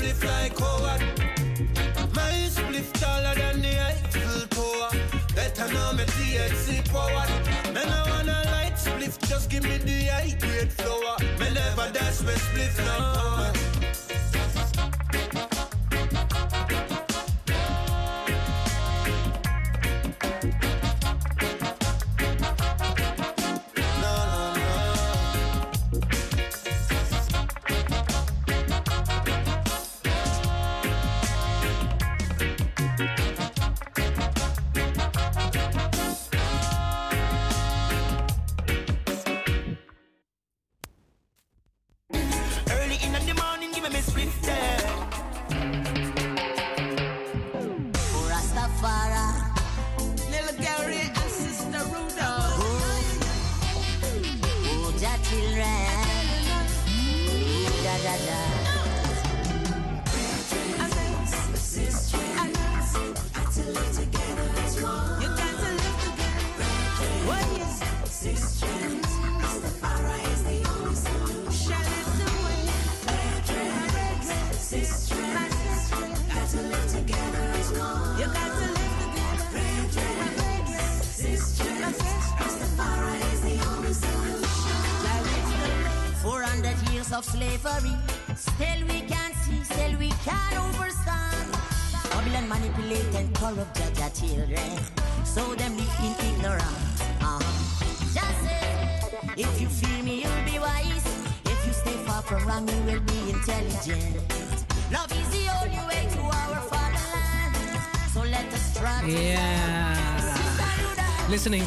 [0.00, 1.02] Spliff like Howard.
[2.14, 4.90] My spliff taller than the Eiffel Tower.
[5.34, 7.26] Better know me THC power.
[7.74, 11.16] Me no wanna light spliff, just give me the high grade flower.
[11.38, 13.79] Me never dash with spliff no.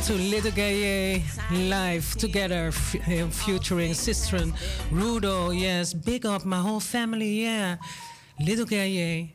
[0.04, 4.38] To Little Gaye live together, uh, featuring Sister
[4.92, 5.58] Rudo.
[5.58, 7.44] Yes, big up my whole family.
[7.44, 7.78] Yeah,
[8.38, 9.34] Little Gaye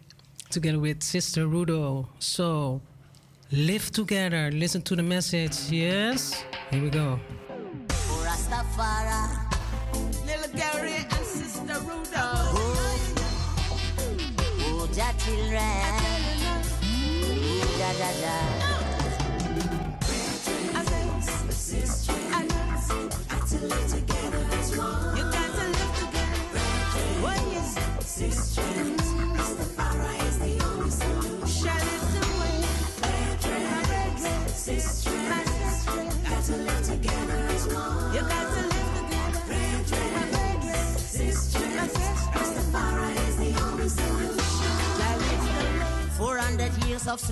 [0.50, 2.06] together with Sister Rudo.
[2.18, 2.82] So
[3.50, 4.50] live together.
[4.52, 5.70] Listen to the message.
[5.70, 7.18] Yes, here we go.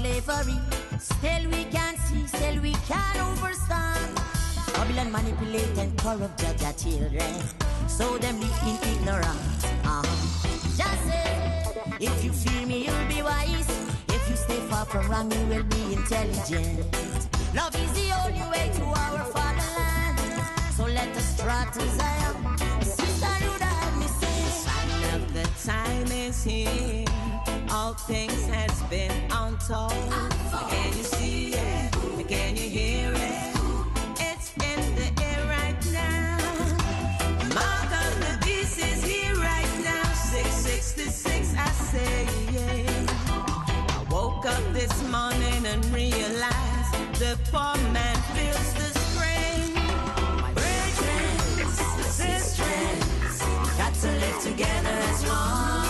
[0.07, 0.59] Slavery.
[0.99, 4.13] Still we can see, still we can overstand.
[4.75, 7.35] Babylon manipulate and corrupt judge our children.
[7.89, 9.65] So them live in ignorance.
[9.85, 10.03] Uh-huh.
[10.81, 11.29] Just say,
[12.01, 13.71] if you feel me, you'll be wise.
[14.09, 16.79] If you stay far from wrong, you will be intelligent.
[17.55, 20.19] Love is the only way to our fatherland.
[20.77, 22.37] So let us try to Zion.
[22.83, 24.37] Sister Ruda, me say.
[25.33, 26.86] The time is here.
[28.07, 29.91] Things has been untold.
[30.71, 31.93] Can you see it?
[32.29, 33.57] Can you hear it?
[34.21, 36.39] It's in the air right now.
[38.21, 40.05] The beast is here right now.
[40.13, 42.27] 666, I say,
[44.09, 49.75] woke up this morning and realized the poor man feels the strain.
[50.41, 50.53] My
[52.09, 53.41] sisters,
[53.77, 55.86] got to live together as one.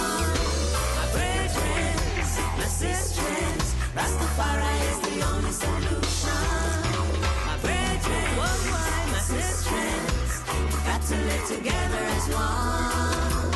[3.97, 6.29] Rastafari is the only solution.
[7.47, 10.45] My brethren, worldwide, my sisters,
[10.85, 13.51] got to live together as one.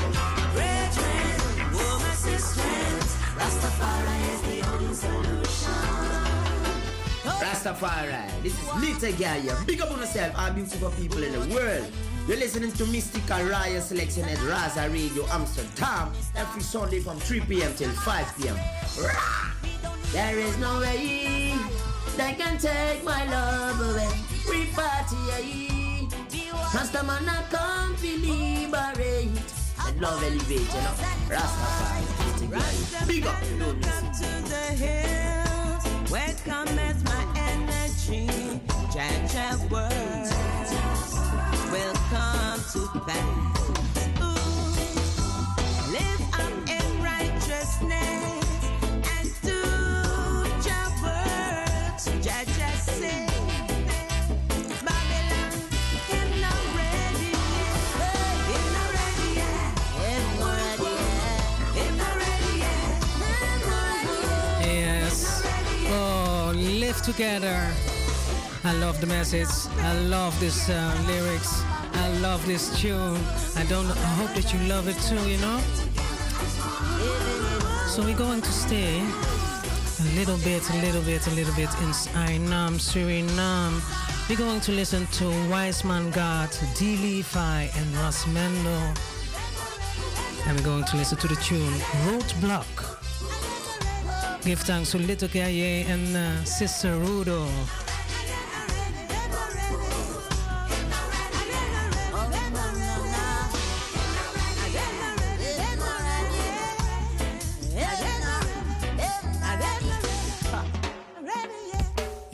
[0.54, 1.36] Brethren,
[1.74, 5.84] oh my sisters, Rastafari is the only solution.
[7.44, 9.52] Rastafari, this is Little Gaye.
[9.66, 11.92] Big up on yourself, our beautiful people in the world.
[12.30, 17.74] You're listening to Mistic Royal Selection at Razo Radio Amsterdam every Sunday from 3 p.m.
[17.74, 18.56] till 5 p.m.
[20.12, 21.58] There is no way
[22.16, 24.08] they can take my love away.
[24.48, 25.16] We party,
[26.70, 29.52] Rastaman I come to liberate.
[29.84, 30.94] And love elevate, you know.
[31.34, 33.08] Rastafari.
[33.08, 36.12] Big up, don't miss Welcome to the hills.
[36.12, 38.28] Welcome as my energy.
[38.92, 40.59] Jaja words
[41.70, 43.68] will come to pass.
[44.20, 45.92] Ooh.
[45.92, 48.44] Live up in righteousness
[49.14, 49.60] and do
[50.66, 52.08] your works.
[52.24, 52.70] Jaja.
[64.64, 65.42] Yes.
[65.88, 67.89] Oh, live together.
[68.62, 69.48] I love the message.
[69.78, 71.62] I love this uh, lyrics.
[71.94, 73.16] I love this tune.
[73.56, 73.86] I don't.
[73.86, 75.20] I hope that you love it too.
[75.28, 75.58] You know.
[77.88, 81.92] So we're going to stay a little bit, a little bit, a little bit in
[81.92, 83.80] Suriname, Suriname.
[84.28, 86.98] We're going to listen to Wise Man God, D.
[86.98, 88.78] Levi, and Ross Mendo.
[90.46, 91.72] And we're going to listen to the tune
[92.04, 92.76] Roadblock.
[94.44, 97.48] Give thanks to Little Gaye and uh, Sister Rudo.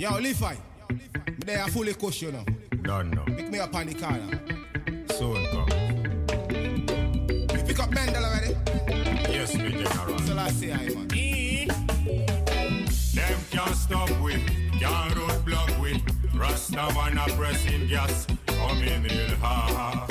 [0.07, 0.55] Yo, Levi.
[1.45, 2.45] They are fully cush, you know.
[3.27, 4.41] Pick me up on the corner.
[5.11, 5.67] Soon come.
[7.51, 8.55] You pick up Mendel already?
[9.33, 10.19] Yes, me general.
[10.21, 11.09] So I say I man.
[13.15, 14.35] Them can't stop we,
[14.79, 16.01] can't roadblock we.
[16.39, 20.09] Rasta wanna pressing gas, coming real hard.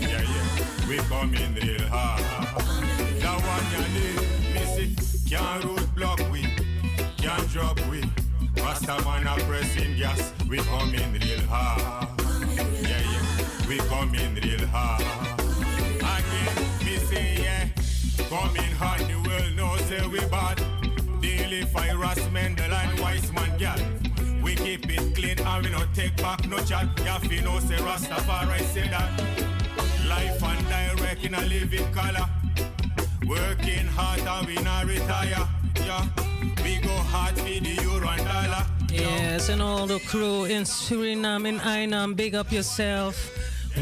[0.00, 2.22] Yeah, yeah, we coming real hard.
[3.20, 4.18] That one you need,
[4.54, 4.62] me
[4.94, 6.40] see, can't roadblock we,
[7.18, 8.02] can't drop we.
[8.66, 10.32] Rasta man a pressing gas.
[10.48, 12.08] We come in real hard.
[12.82, 13.68] Yeah, yeah.
[13.68, 15.02] We come in real hard.
[16.12, 16.50] Again,
[16.84, 17.68] we say yeah.
[18.28, 20.60] Come hard, the world knows say we bad.
[21.20, 23.78] Daily fire, harassment, the line wise man, gal.
[24.42, 26.88] We keep it clean and we no take back no chat.
[27.06, 29.10] Yaffi know say Rastafari say that.
[30.08, 32.26] Life and direct in a living color.
[33.28, 35.48] Working hard and we not retire.
[35.76, 36.04] Yeah
[36.96, 38.66] hard for the euro and dollar.
[38.90, 43.30] Yes, and all the crew in Suriname, in Ainam, big up yourself.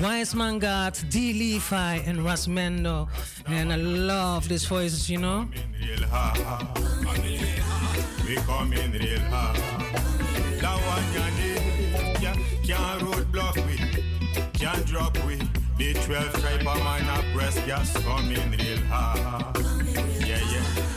[0.03, 1.33] Wise Man God, D.
[1.33, 3.09] Levi, and Rasmendo.
[3.47, 5.47] And I love these voices, you know.
[8.27, 9.57] We come in real hard.
[10.61, 11.05] That one.
[12.21, 12.35] Yeah,
[12.65, 13.77] can't roadblock we.
[14.59, 15.37] Can't drop we.
[15.77, 19.57] The 12 stripe of man a press gas come in real hard.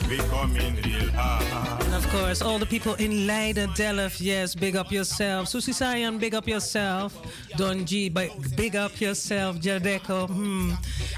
[0.07, 1.83] Yeah, yeah, we come in real hard.
[1.83, 5.47] And of course, all the people in Leiden, Delft, yes, big up yourself.
[5.47, 7.17] Susie Sayan, big up yourself.
[7.57, 9.57] Don G, big up yourself.
[9.57, 10.71] Yaadcore, hmm,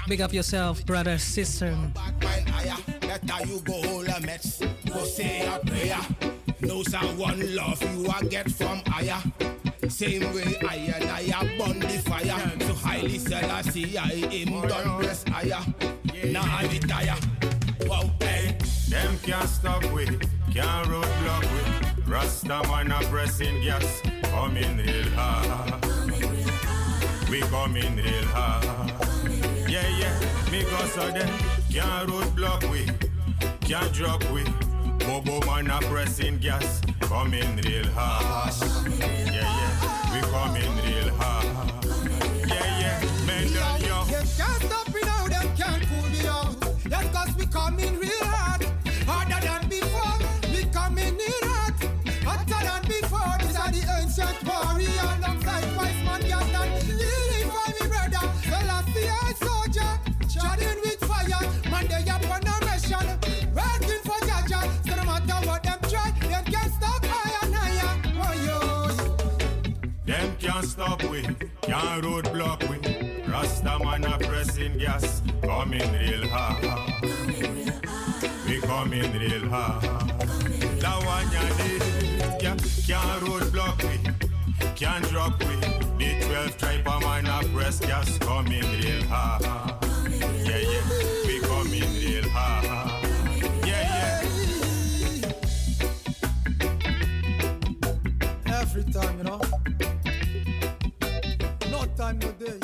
[0.08, 1.76] big up yourself, brother, sister.
[2.20, 4.62] That how you go hold a mess.
[4.92, 5.98] Go say a prayer.
[6.60, 9.20] No someone love you I get from higher.
[9.88, 12.52] Same way I and I burn the fire.
[12.60, 15.64] So Haile Selassie I him done bless higher.
[16.26, 17.16] Now I retire.
[17.88, 18.56] Wow, hey.
[18.90, 20.04] Them can't stop we,
[20.52, 22.12] can't roadblock we.
[22.12, 25.84] Rasta man a pressing gas, coming real hard.
[27.30, 28.64] We coming real hard.
[29.70, 31.30] Yeah, yeah, me go so them
[31.70, 32.88] can't roadblock we,
[33.60, 34.42] can't drop we.
[35.06, 38.52] Bobo man a pressing gas, coming real hard.
[38.98, 41.46] Yeah, yeah, we coming real hard.
[42.48, 44.04] Yeah, yeah, mental yo.
[44.06, 44.89] You can't stop
[47.50, 48.64] coming real hard.
[49.06, 50.18] Harder than before,
[50.72, 51.74] coming in hot.
[52.24, 54.86] Hotter than before, these are the ancient man, me
[57.88, 58.26] brother.
[59.10, 59.92] A soldier.
[60.28, 61.42] Charging with fire.
[61.70, 63.06] Man, they up on a mission.
[64.86, 67.92] For no matter what them try, them can't stop higher higher.
[68.52, 69.16] Oh.
[70.06, 71.22] Them can't stop we,
[71.62, 72.76] can't roadblock we.
[73.30, 76.89] Rasta man a pressing gas, coming real hard.
[78.50, 79.82] We coming real hard.
[80.80, 81.82] That one ya need,
[82.42, 83.96] yeah, can't roadblock we,
[84.74, 85.54] can't drop we.
[85.98, 89.42] The 12 tribe of man a press gas, coming real hard.
[90.42, 90.82] Yeah, yeah,
[91.26, 92.64] we coming real hard.
[93.64, 94.20] Yeah, yeah.
[98.60, 99.40] Every time, you know.
[101.70, 102.58] No time, no day.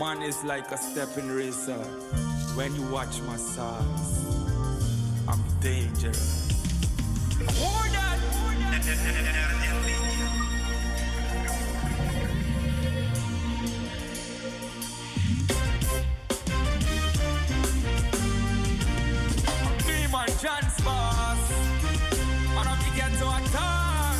[0.00, 1.84] Man is like a stepping razor.
[2.58, 4.26] When you watch my size,
[5.28, 6.34] I'm dangerous.
[20.42, 21.50] Chance boss,
[22.58, 24.16] and I'm get to attack.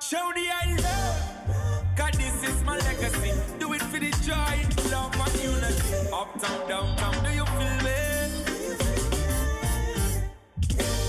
[0.00, 0.47] Show the
[6.12, 7.96] Uptown, downtown, do you feel me?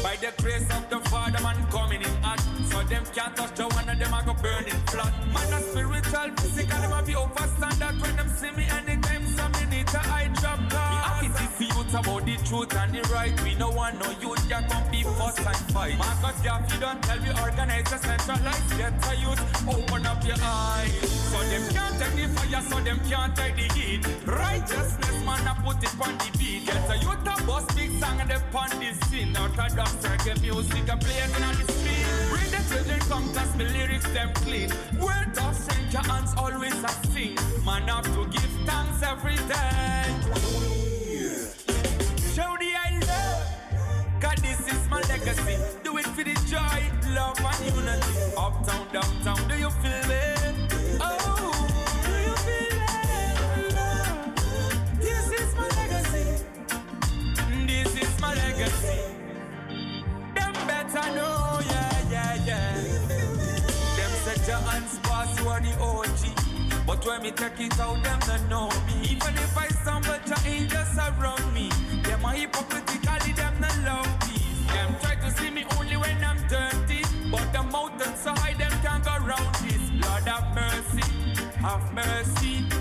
[0.03, 2.39] By the grace of the Father, man coming in hot.
[2.69, 5.13] So them can't touch the one of them, I go burning flat.
[5.33, 6.88] Man, a spiritual, physical,
[12.49, 13.33] truth and the right.
[13.43, 15.97] We no want no youth, ya come be fuss and fight.
[15.97, 18.77] Marcus Garvey don't tell me organize a centralized.
[18.77, 20.93] Get a youth, open up your eyes.
[21.29, 24.01] So them can't take the fire, so them can't take the heat.
[24.25, 26.65] Righteousness, man, I put it on the beat.
[26.65, 29.37] Get a youth a bust big song and they on the scene.
[29.37, 32.05] Out of dance, reggae music, play it on the street.
[32.33, 34.69] Bring the children come, cause me lyrics them clean.
[34.99, 37.37] Word of strength, your hands always a sing.
[37.63, 40.88] Man, have to give thanks every day.
[44.19, 45.57] Cause this is my legacy.
[45.83, 46.81] Do it for the joy,
[47.13, 48.33] love and unity.
[48.37, 50.55] Uptown, downtown, do you feel it?
[51.01, 51.51] Oh,
[52.05, 53.37] do you feel it?
[54.99, 56.45] This is my legacy.
[57.67, 58.99] This is my legacy.
[60.35, 62.73] Them better know, yeah, yeah, yeah.
[63.97, 66.85] Them set your hands pass, you are the OG.
[66.85, 68.95] But when me take it out, them don't know me.
[69.11, 71.69] Even if I stumble, your angels around me.
[72.03, 72.98] Them are hypocritically,
[78.17, 79.81] so high, them can't go round this.
[80.01, 82.78] Lord have mercy, have mercy.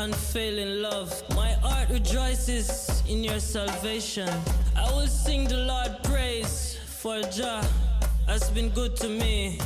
[0.00, 1.22] unfailing love.
[1.36, 4.28] My heart rejoices in your salvation.
[4.74, 7.62] I will sing the Lord praise, for Jah
[8.26, 9.58] has been good to me.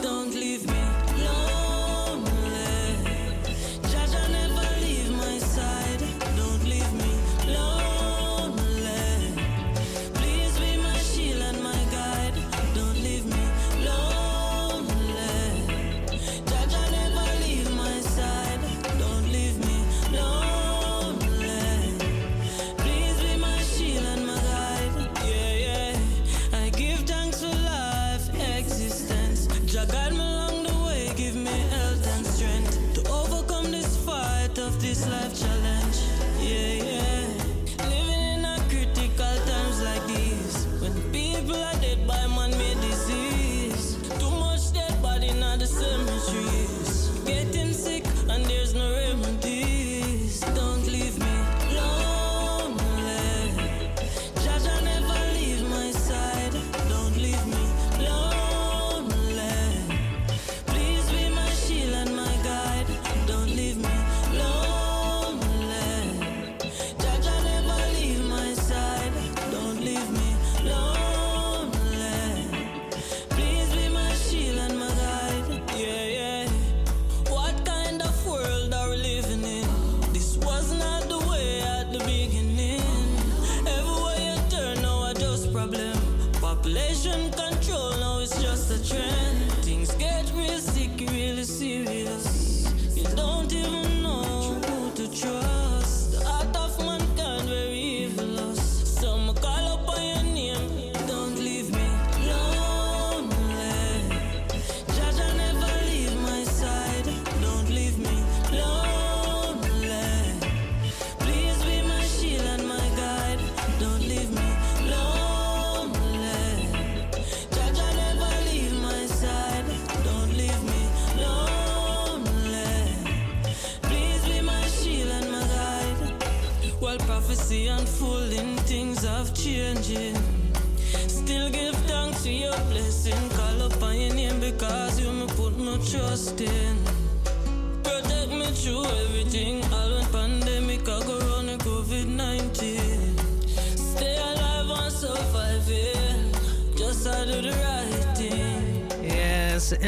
[0.00, 1.09] Don't leave me.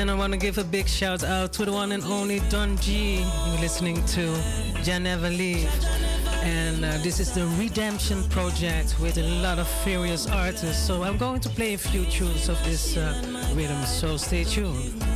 [0.03, 2.77] and I want to give a big shout out to the one and only Don
[2.79, 3.21] G.
[3.21, 4.37] You're listening to
[4.83, 5.71] Jah Never Leave.
[6.43, 10.85] And uh, this is the Redemption Project with a lot of furious artists.
[10.85, 13.15] So I'm going to play a few tunes of this uh,
[13.55, 15.12] rhythm, so stay tuned.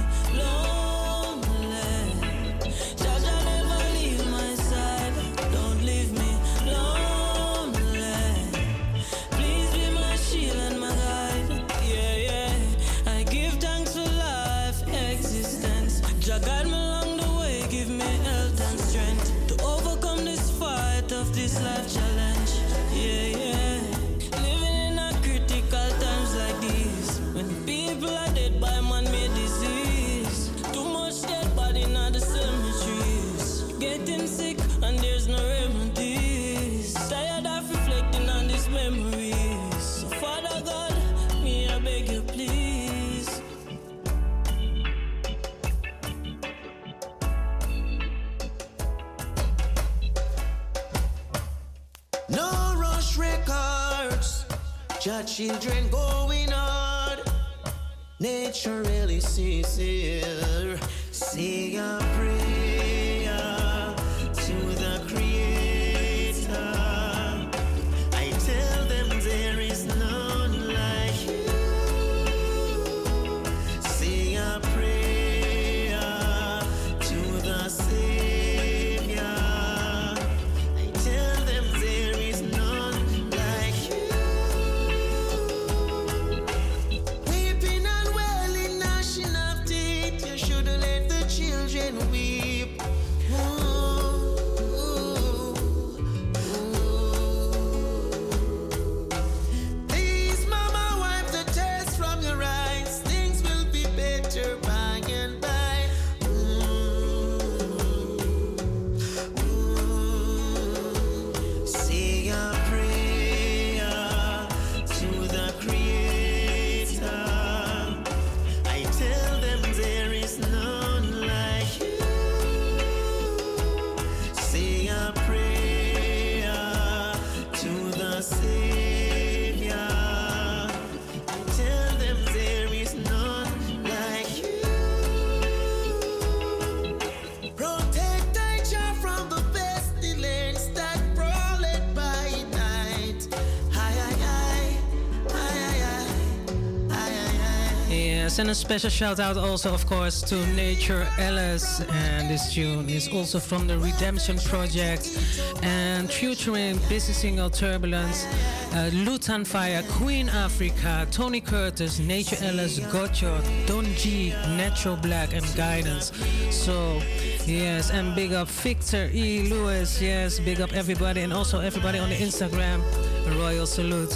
[148.47, 151.81] And a special shout out also, of course, to Nature Ellis.
[151.81, 155.19] And this tune is also from the Redemption Project
[155.65, 158.25] and featuring Busy Signal Turbulence,
[158.71, 165.45] uh, Lutan Fyah, Queen Africa, Tony Curtis, Nature Ellis, Gotcha, Don G, Natural Black, and
[165.57, 166.13] Guidance.
[166.53, 167.03] So,
[167.47, 169.49] yes, and big up Victor E.
[169.49, 170.01] Lewis.
[170.01, 172.81] Yes, big up everybody, and also everybody on the Instagram.
[173.27, 174.15] A royal salute.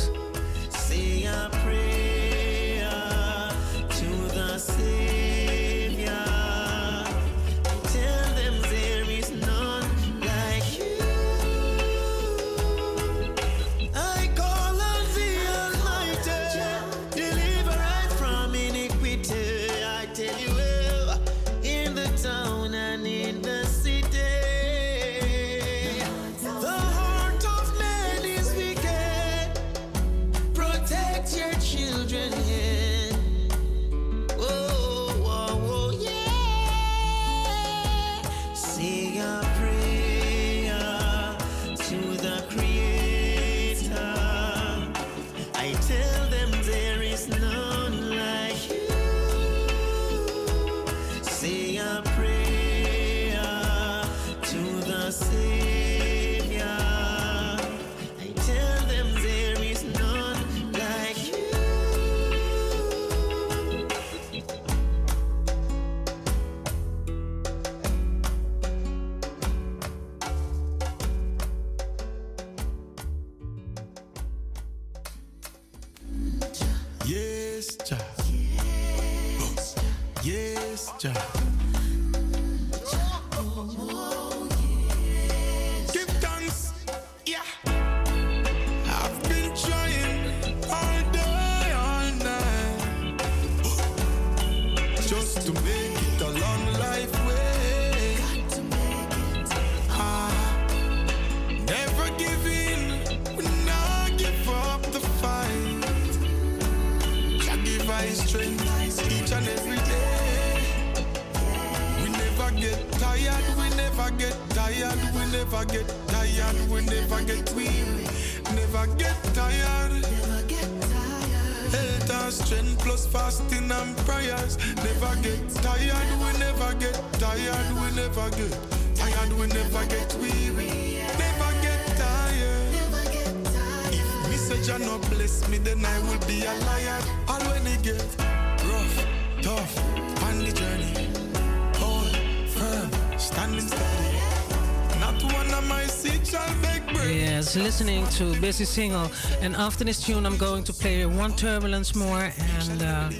[148.40, 149.10] Busy Signal.
[149.40, 152.32] And after this tune, I'm going to play one turbulence more.
[152.38, 153.10] And uh,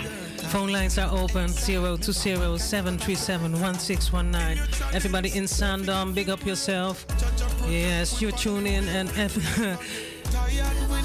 [0.51, 4.95] phone lines are open 020 737 1619.
[4.95, 7.07] Everybody in Zaandam, big up yourself.
[7.69, 9.09] Yes, you tune in and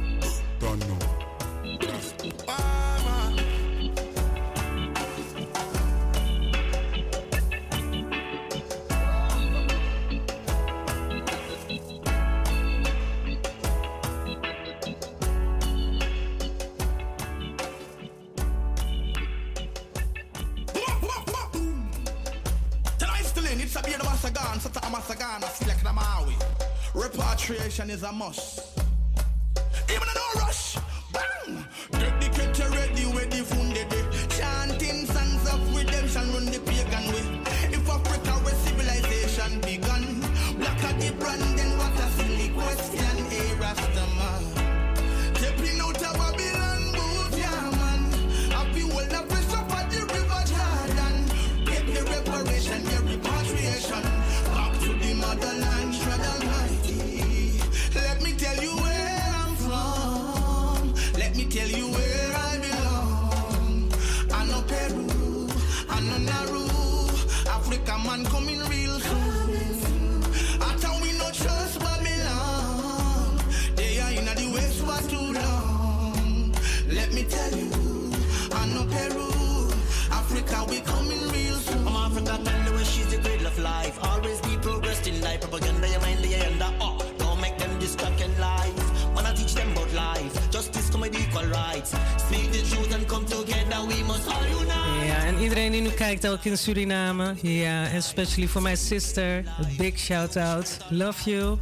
[96.29, 97.35] Ook in Suriname.
[97.41, 99.43] Ja, especially for my sister.
[99.61, 100.77] A big shout out.
[100.89, 101.59] Love you.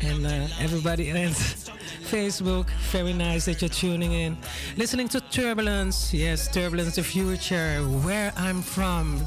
[0.00, 1.32] And uh, everybody at
[2.10, 2.66] Facebook.
[2.90, 4.36] Very nice that you're tuning in.
[4.76, 6.16] Listening to Turbulence.
[6.16, 7.82] Yes, Turbulence the Future.
[8.04, 9.20] Where I'm from.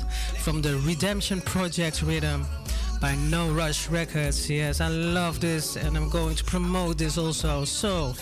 [0.43, 2.45] From the Redemption Project Rhythm
[2.99, 4.49] by No Rush Records.
[4.49, 7.65] Yes, I love this and I'm going to promote this also.
[7.65, 8.13] So,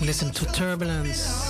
[0.00, 1.45] listen to Turbulence.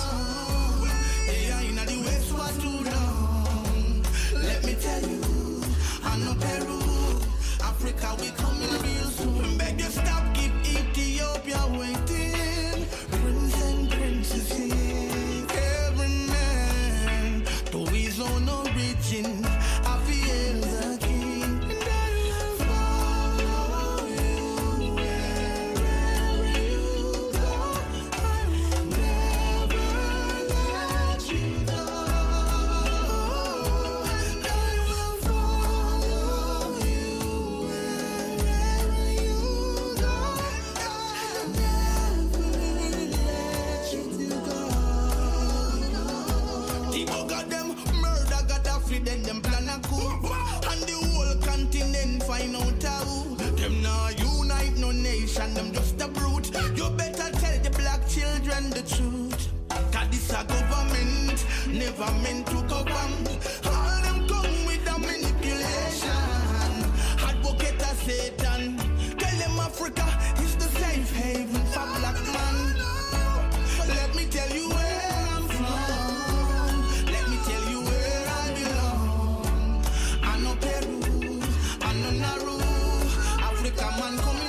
[83.99, 84.46] man coming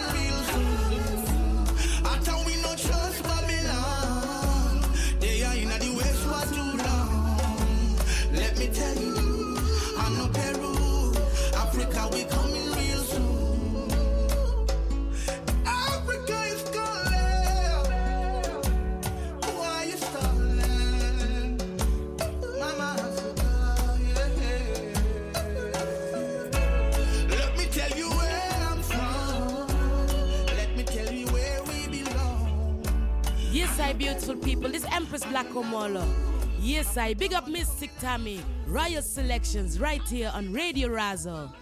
[36.97, 41.53] I big up Mystic Tammy, Royal Selections, right here on Radio Razo.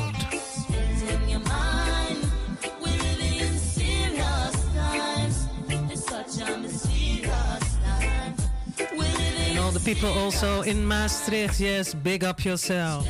[9.48, 13.08] And all the people also in Maastricht, yes, big up yourself.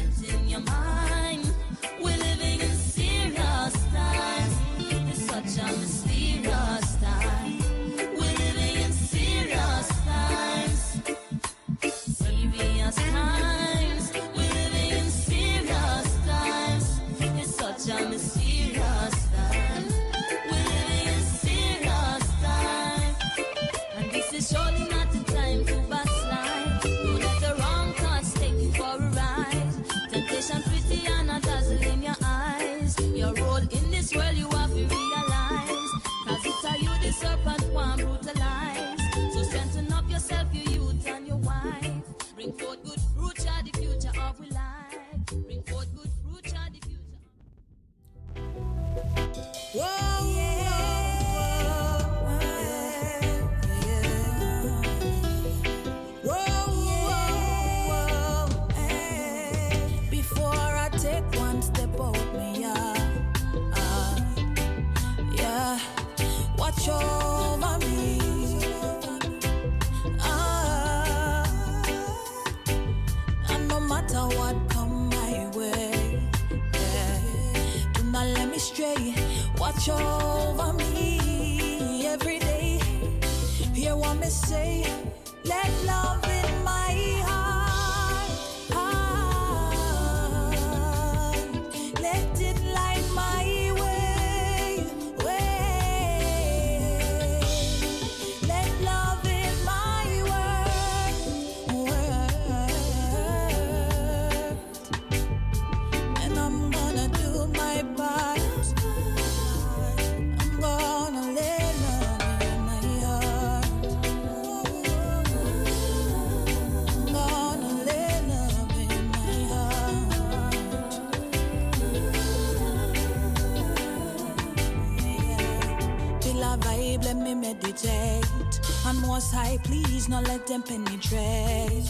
[130.51, 131.85] Them penetrate.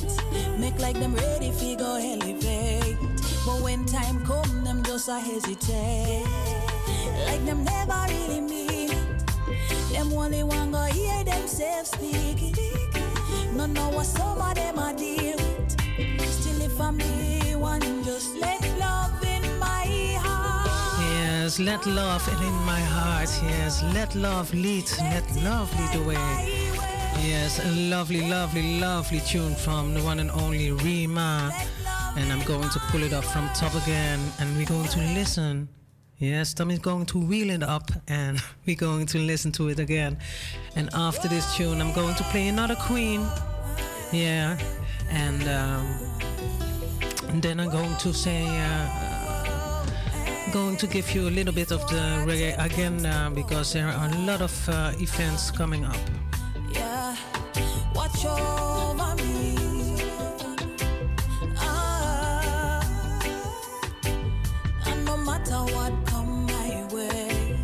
[0.58, 2.98] Make like them ready, figure elevate.
[3.46, 6.26] But when time come, them just a hesitate.
[7.24, 8.90] Like them never really mean.
[9.92, 12.54] Them only one go hear themselves speak.
[13.54, 15.38] No know what some of them are deal.
[16.18, 19.86] Still, if I'm the one, just let love in my
[20.20, 21.00] heart.
[21.00, 23.30] Yes, let love in my heart.
[23.42, 24.84] Yes, let love lead.
[24.98, 26.59] Let love lead the way.
[27.22, 31.52] Yes, a lovely, lovely, lovely tune from the one and only Rima.
[32.16, 35.68] And I'm going to pull it up from top again and we're going to listen.
[36.18, 40.18] Yes, Tommy's going to wheel it up and we're going to listen to it again.
[40.76, 43.26] And after this tune, I'm going to play another Queen.
[44.12, 44.58] Yeah,
[45.10, 49.10] and, um, then I'm going to say, uh,
[50.52, 54.08] going to give you a little bit of the reggae again uh, because there are
[54.08, 55.96] a lot of uh, events coming up
[58.10, 59.56] watch over me.
[61.56, 62.82] Ah,
[64.86, 67.56] and no matter what come my way,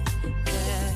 [0.47, 0.93] yeah.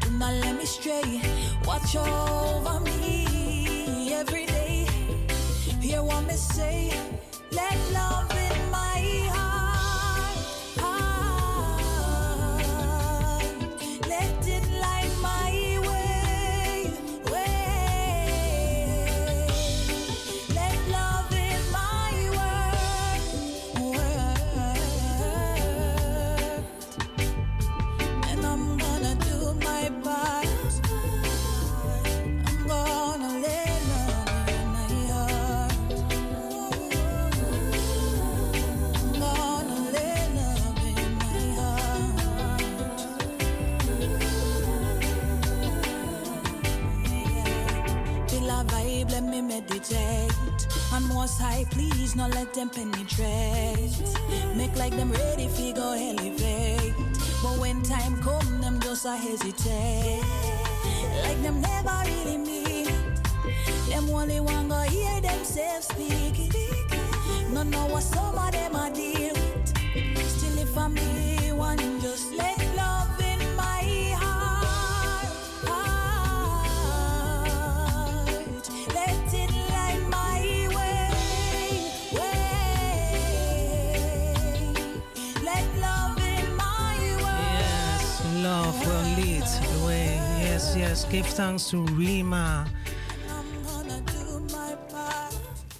[0.00, 1.20] do not let me stray.
[1.66, 4.86] Watch over me every day.
[5.80, 6.92] Hear what me say.
[7.50, 8.19] Let love.
[52.10, 53.90] Please, not let them penetrate.
[54.56, 56.94] Make like them ready, figure elevate.
[57.42, 60.22] But when time come, them just a hesitate.
[61.22, 62.86] Like them never really mean.
[63.88, 66.52] Them only want go hear themselves speak.
[67.50, 68.29] No know what some
[91.08, 92.66] Give thanks to Rima.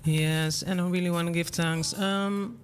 [0.05, 1.99] Yes, and I really want to give thanks.
[1.99, 2.59] Um,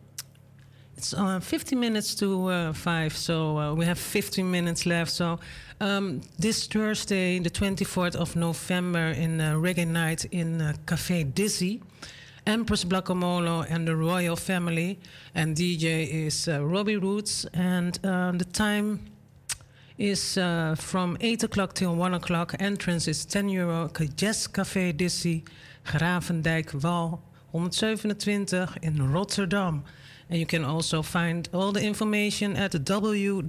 [0.97, 5.11] it's uh, 50 minutes to uh, 5, so uh, we have 15 minutes left.
[5.11, 5.39] So,
[5.81, 11.83] um, this Thursday, the 24th of November, in uh, Reggae Night in uh, Café Dizzy,
[12.47, 14.99] Empress Blackamolo and the royal family,
[15.35, 19.01] and DJ is uh, Robbie Roots, and uh, the time
[19.99, 22.55] is uh, from 8 o'clock till 1 o'clock.
[22.59, 23.91] Entrance is 10 euro.
[24.17, 25.45] Jazz Café Dizzy,
[25.85, 29.85] Gravendijk Wal 127 in Rotterdam.
[30.29, 33.41] And you can also find all the information at www.dizzy.nl.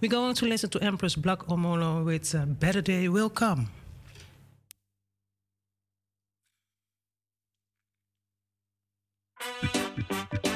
[0.00, 3.70] We're going to listen to Empress Black Omolo with uh, Better Day Will Come.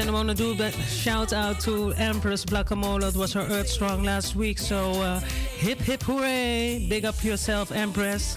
[0.00, 3.08] and I want to do a shout out to Empress Blackamola.
[3.08, 4.58] It was her Earth Strong last week.
[4.58, 6.86] So uh, hip hip hooray!
[6.88, 8.36] Big up yourself, Empress.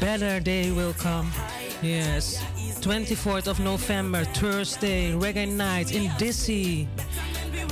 [0.00, 1.30] Better day will come.
[1.82, 2.42] Yes,
[2.80, 6.88] 24th of November, Thursday, Reggae Night in Dizzy.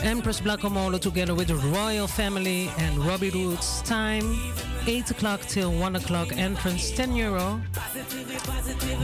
[0.02, 3.80] Empress Blackamola together with the royal family and Robbie Roots.
[3.82, 4.52] Time
[4.86, 6.36] 8 o'clock till 1 o'clock.
[6.36, 7.60] Entrance 10 euro.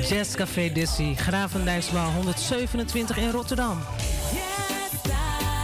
[0.09, 3.79] Jazz Café Dizzy, Gravendijksbouw 127 in Rotterdam.
[4.33, 5.61] Yes, that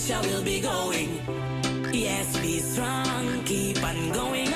[0.00, 1.20] pressure will be going.
[1.92, 4.49] Yes, be strong, keep on going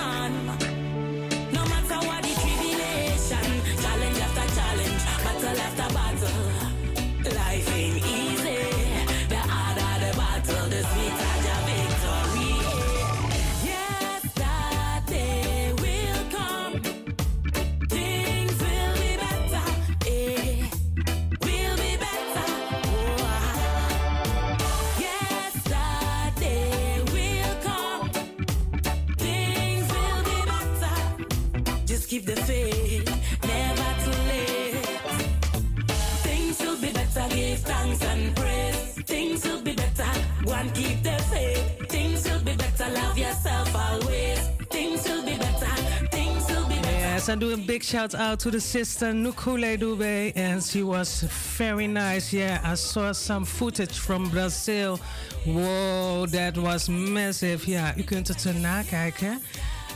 [47.44, 51.24] do a big shout out to the sister Nukule Dube, and she was
[51.58, 52.32] very nice.
[52.32, 54.98] Yeah, I saw some footage from Brazil.
[55.46, 57.70] Wow, that was massive.
[57.70, 59.42] Ja, u kunt het uh, nakijken.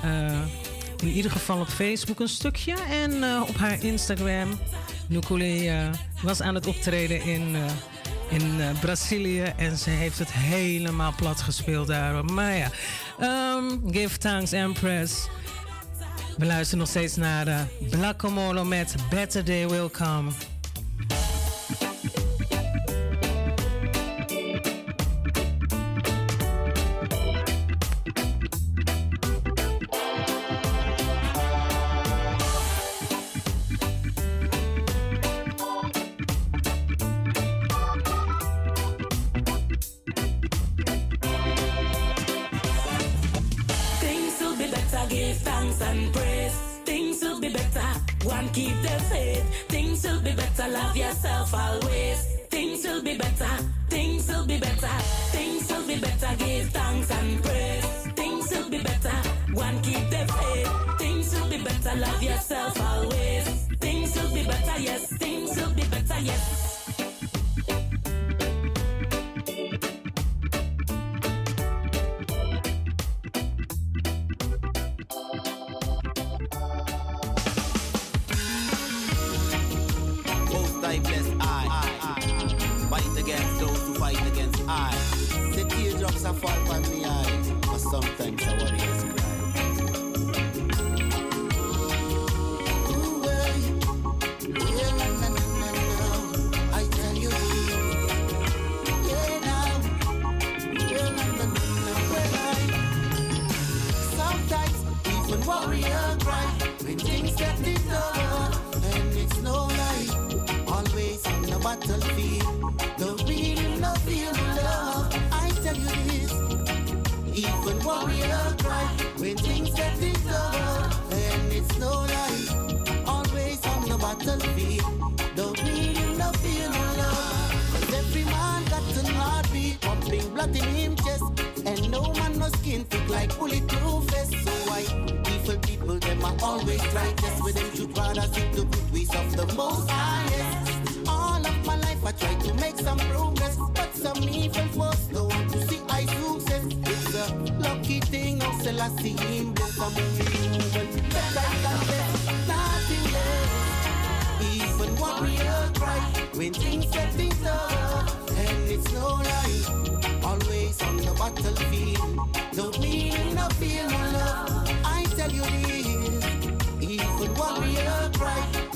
[0.05, 0.41] Uh,
[1.03, 4.59] in ieder geval op Facebook een stukje en uh, op haar Instagram.
[5.07, 5.89] Nukule uh,
[6.23, 7.57] was aan het optreden in
[8.31, 9.43] in uh, Brazilië.
[9.57, 12.35] En ze heeft het helemaal plat gespeeld daarom.
[12.35, 12.71] Maar ja,
[13.57, 15.29] um, give thanks Empress.
[16.39, 17.61] We luisteren nog steeds naar uh,
[17.91, 20.31] Blackomolo met Better Day Will Come.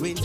[0.04, 0.18] Yes,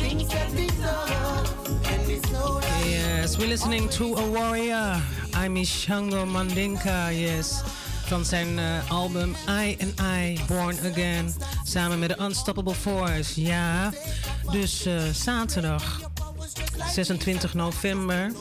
[3.37, 4.99] we're listening to a warrior.
[5.35, 7.61] I'm Ishango Mandinka, yes.
[8.05, 11.33] Van zijn eh, album I and I, Born Again.
[11.63, 13.41] Samen met de Unstoppable Force.
[13.41, 13.93] Ja,
[14.51, 16.01] dus eh, zaterdag
[16.93, 18.31] 26 november.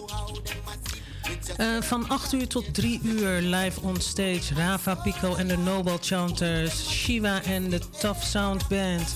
[1.56, 4.54] Eh, van 8 uur tot 3 uur live on stage.
[4.54, 6.90] Rava Pico en de Nobel Chanters.
[6.90, 9.14] Shiva en de Tough Sound Band.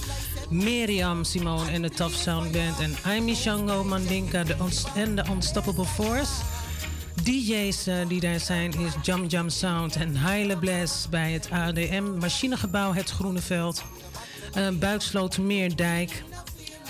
[0.51, 2.81] Miriam Simone en de Tough Sound Band.
[2.81, 4.57] En Aimi Shango Mandinka de
[4.95, 6.33] en de Unstoppable Force.
[7.23, 12.05] DJ's eh, die daar zijn is Jam Jam Sound en Heile Bless bij het ADM
[12.19, 13.85] Machinegebouw Het Groene Veld.
[14.57, 16.23] Uh, Buikslotermeerdijk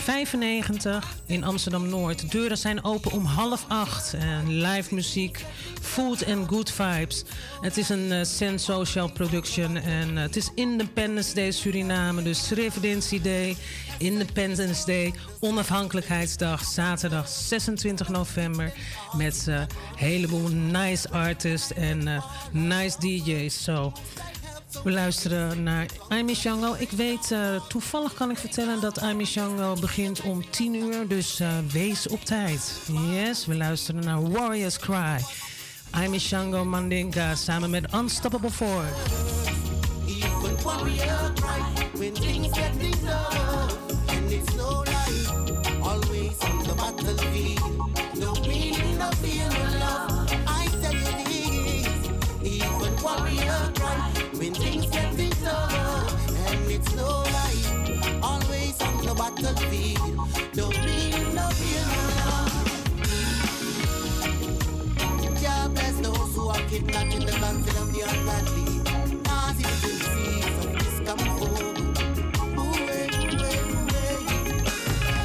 [0.01, 2.20] 95 in Amsterdam Noord.
[2.20, 4.14] De deuren zijn open om half acht.
[4.14, 5.44] En live muziek,
[5.81, 7.24] food and good vibes.
[7.60, 12.22] Het is een uh, Sen Social production en uh, het is Independence Day Suriname.
[12.22, 13.56] Dus Residency Day,
[13.98, 18.72] Independence Day, Onafhankelijkheidsdag, zaterdag 26 november.
[19.16, 19.66] Met een
[19.97, 22.22] heleboel nice artists en
[22.52, 23.62] nice DJ's.
[23.62, 23.93] So,
[24.85, 26.75] we luisteren naar Aimee Shango.
[26.79, 31.09] Ik weet, uh, toevallig kan ik vertellen dat Aimee Shango begint om 10 uur.
[31.09, 32.81] Dus uh, wees op tijd.
[33.11, 35.25] Yes, we luisteren naar Warriors Cry.
[35.91, 38.93] Aimee Shango Mandinka samen met Unstoppable lie.
[45.83, 46.75] Always on the
[56.81, 58.20] it's no lie.
[58.23, 60.16] Always on the battlefield,
[60.57, 62.55] no meaning, no fear, no love.
[65.43, 68.69] God bless those who are kidnapped in the country of the ungodly.
[69.28, 71.94] Nazi disease of this come home.
[72.57, 73.66] Cause eh, eh,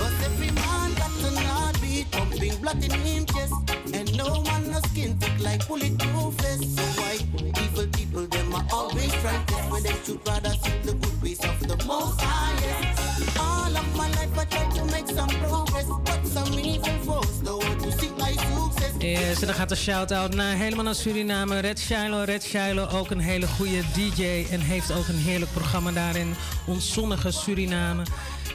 [0.01, 0.25] eh.
[0.25, 3.53] every man got an heartbeat pumping blood in him chest.
[3.93, 6.63] And no man no skin thick like bulletproof vest.
[6.75, 7.15] So why
[7.63, 11.04] evil people them are always trying to when they should rather seek the
[19.05, 21.59] Yes, en dan gaat de shout-out naar helemaal naar Suriname.
[21.59, 24.45] Red Shiloh, Red Shiloh, ook een hele goede DJ.
[24.51, 26.35] En heeft ook een heerlijk programma daarin.
[26.67, 28.03] Ons zonnige Suriname.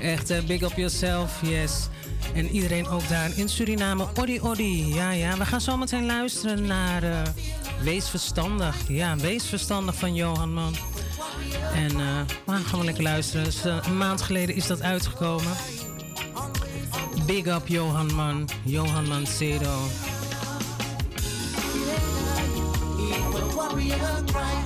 [0.00, 1.88] Echt, eh, big up yourself, yes.
[2.34, 4.06] En iedereen ook daar in Suriname.
[4.14, 4.94] Odi, odi.
[4.94, 5.36] Ja, ja.
[5.36, 7.22] We gaan zo meteen luisteren naar eh,
[7.82, 8.76] Wees Verstandig.
[8.88, 10.74] Ja, Wees Verstandig van Johan Man.
[11.74, 13.44] En eh we gaan lekker luisteren.
[13.44, 15.52] Dus, eh, een maand geleden is dat uitgekomen.
[17.26, 18.48] Big up Johan Man.
[18.64, 19.08] Johan
[24.24, 24.56] cry.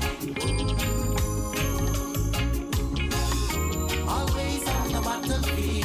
[4.06, 5.83] Always on the battlefield.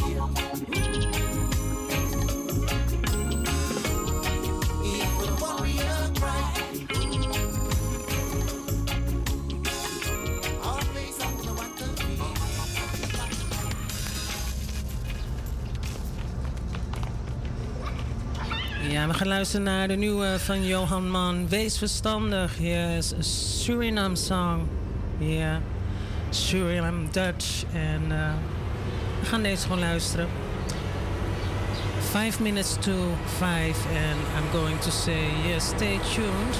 [18.89, 21.49] Ja, we gaan luisteren naar de nieuwe van Johan Man.
[21.49, 22.59] Wees verstandig.
[22.59, 24.67] Yes, a Suriname song.
[25.17, 25.61] Ja,
[26.29, 27.63] Suriname Dutch.
[27.73, 28.33] En eh,
[29.19, 30.27] we gaan deze gewoon luisteren.
[31.99, 32.91] Five minutes to
[33.25, 33.87] five.
[33.87, 36.59] And I'm going to say, yes, stay tuned.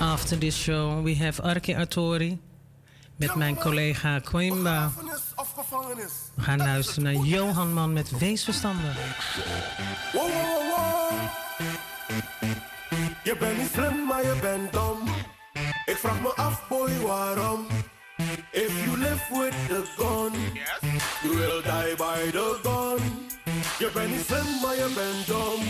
[0.00, 2.38] After this show, we have Arke Artori.
[3.16, 4.92] Met mijn collega Coimba.
[5.54, 6.12] Gevangenis.
[6.34, 8.96] We gaan luisteren naar Johan Man met Wees verstandig.
[10.12, 11.20] Wow, wow, wow.
[13.24, 14.98] Je bent niet slim, maar je bent dom.
[15.84, 17.66] Ik vraag me af, boy, waarom?
[18.50, 20.32] If you live with the gun,
[21.22, 23.00] you will die by the gun.
[23.78, 25.60] Je bent niet slim, maar je bent dom.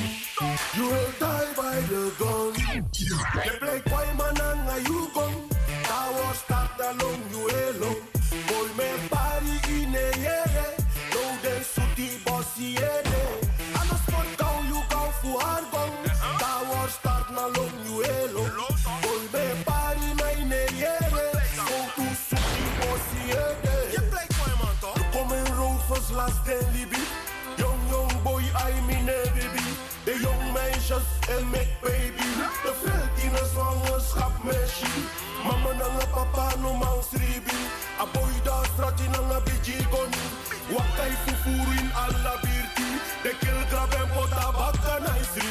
[0.73, 2.53] You will die by the gun.
[2.91, 5.35] Je play kwai mananga you gun.
[5.83, 8.11] Tawa start along you alone.
[8.47, 8.69] Boy,
[17.85, 18.51] you alone.
[19.03, 20.07] Boy, me body
[20.43, 21.27] in a yere.
[21.57, 23.77] Go to suti bossy yere.
[23.93, 24.97] Je play kwai man toch?
[24.97, 27.03] You come in last day Libby.
[27.59, 29.67] Young, young boy, I mean a baby.
[30.05, 32.29] De jong meisjes en make baby.
[32.65, 34.33] De veld er in een zwangerschap.
[35.45, 37.57] Mama nanga papa no man sribi.
[37.99, 40.25] A boy da strati nanga biji goni.
[40.75, 42.52] Wakai fufuru in alla birti.
[43.23, 45.51] De kill grab en pota baka naisri.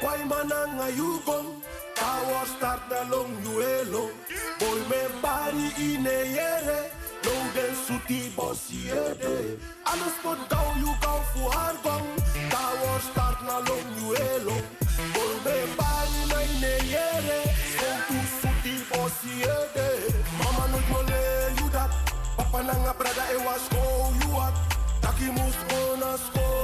[0.00, 1.62] Kwai mananga you gone.
[1.94, 4.10] Power start na long you elo.
[4.58, 6.80] Boy me bari in a yere.
[7.24, 9.58] No den suti bossy ede.
[9.86, 12.08] Alles spot down you go for hard gong.
[12.50, 14.56] Tower start na long you elo.
[15.14, 15.56] Boy me
[16.30, 17.40] na in a yere.
[17.80, 19.88] Go to suti bossy ede.
[20.38, 21.22] Mama no mole
[21.58, 21.90] you that.
[22.36, 23.82] Papa nanga brother e was go
[24.20, 24.54] you up.
[25.00, 26.63] Taki mus gonna score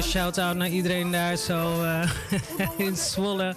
[0.00, 2.10] ook shout-out naar iedereen daar zo eh,
[2.86, 3.54] in Zwolle.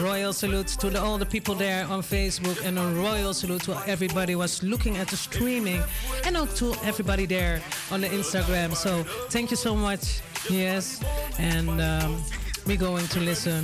[0.02, 3.82] royal salute to the, all the people there on Facebook and a royal salute to
[3.88, 5.82] everybody was looking at the streaming
[6.26, 8.76] and to everybody there on the Instagram.
[8.76, 10.03] So thank you so much.
[10.50, 11.02] Yes,
[11.38, 12.24] and um,
[12.66, 13.64] we're going to listen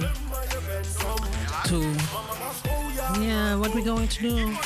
[1.65, 1.95] to
[3.19, 4.57] yeah, what we're going to do.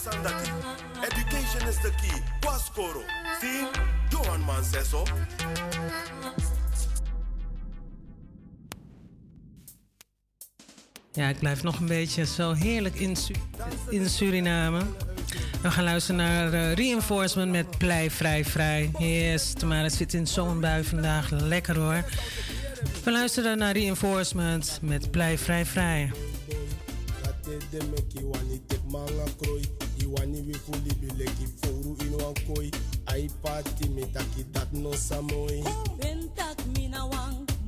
[0.00, 0.48] Sandati.
[1.04, 2.22] Education is the key.
[2.40, 3.04] Waskoro.
[3.38, 3.66] See?
[4.10, 5.04] Johan man says so.
[11.12, 13.16] Ja, ik blijf nog een beetje zo heerlijk in,
[13.88, 14.80] in Suriname.
[15.62, 18.90] We gaan luisteren naar eh, Reinforcement met Plei Vrij Vrij.
[18.98, 21.30] Yes, het zit in zo'n bui vandaag.
[21.30, 22.04] Lekker hoor.
[23.04, 26.10] We luisteren naar Reinforcement met Plei Vrij Vrij.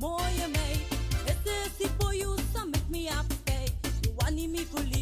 [0.03, 0.52] moye
[4.33, 4.92] anime for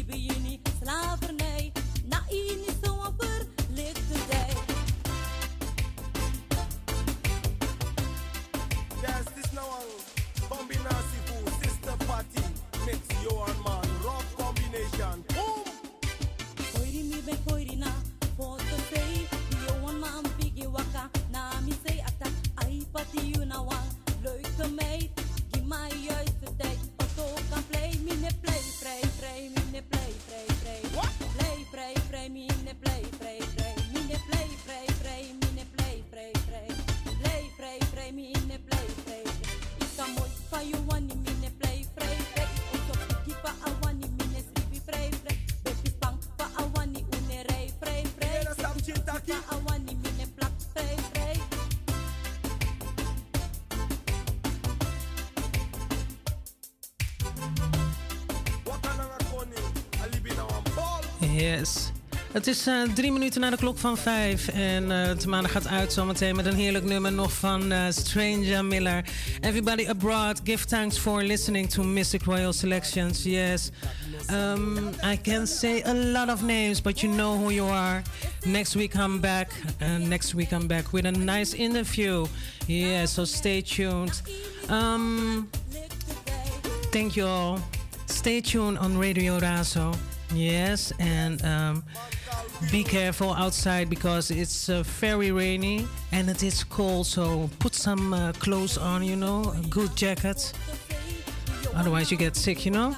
[61.58, 61.92] Yes.
[62.32, 64.48] Het is uh, drie minuten na de klok van vijf.
[64.48, 69.04] En uh, Tamara gaat uit zometeen met een heerlijk nummer nog van uh, Stranger Miller.
[69.40, 73.22] Everybody abroad, give thanks for listening to Mistic Royal Selections.
[73.22, 73.70] Yes.
[74.30, 78.02] Um, I can say a lot of names, but you know who you are.
[78.44, 79.50] Next week I'm back.
[79.80, 82.26] And next week I'm back with a nice interview.
[82.66, 84.22] Yeah, so stay tuned.
[84.68, 85.48] Um,
[86.92, 87.58] thank you all.
[88.06, 89.94] Stay tuned on Radio Razo.
[90.34, 91.84] Yes, and um,
[92.70, 97.06] be careful outside because it's uh, very rainy and it is cold.
[97.06, 100.52] So put some uh, clothes on, you know, a good jacket.
[101.74, 102.96] Otherwise, you get sick, you know.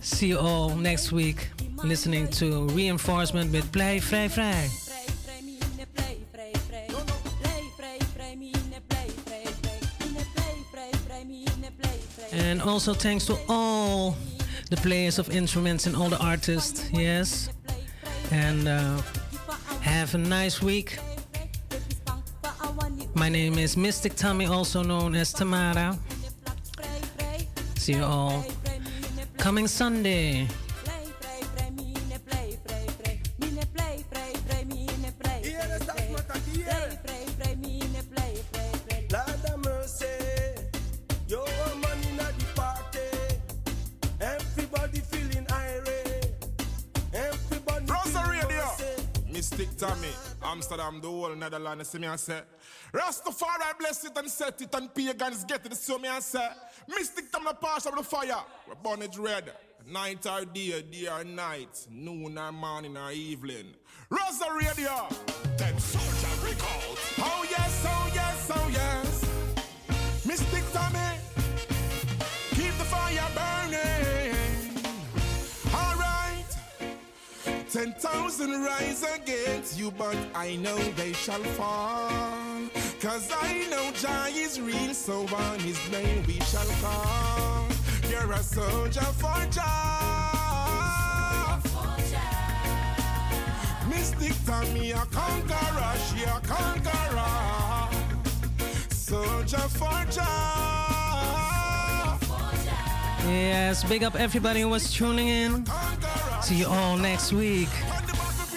[0.00, 1.50] See you all next week
[1.84, 4.70] listening to Reinforcement with Play Vrij Vrij.
[12.32, 14.16] And also thanks to all
[14.72, 16.88] the players of instruments and all the artists.
[16.92, 17.50] Yes.
[18.30, 19.02] And uh,
[19.82, 20.98] have a nice week.
[23.12, 25.98] My name is Mystic Tommy, also known as Tamara.
[27.76, 28.46] See you all
[29.36, 30.48] coming Sunday.
[50.72, 52.40] Amsterdam, the whole Netherlands, see me and say,
[52.92, 56.48] Rastafari bless it and set it and pagans get it, so me and say,
[56.88, 59.52] Mystic Tom the pass of the fire, we burn it red,
[59.90, 63.74] night or day, day or night, noon or morning or evening.
[64.08, 65.08] Rosa Radio,
[65.58, 66.01] soldier
[77.72, 82.10] Ten thousand rise against you, but I know they shall fall.
[83.00, 87.66] Cause I know Jah is real, so on his name we shall call.
[88.10, 90.82] You're a soldier for Jah.
[93.88, 97.88] Mystic Tommy, a conqueror, she a conqueror.
[98.90, 101.01] Soldier for Jah.
[103.26, 105.64] Yes, big up everybody who was tuning in.
[106.42, 107.68] See you all next week.
[107.68, 108.52] The oh,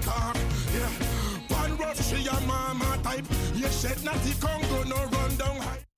[0.00, 0.36] talk.
[0.74, 3.24] Yeah, she a mama type.
[3.54, 5.93] Yeah, shed natty Congo no run down high.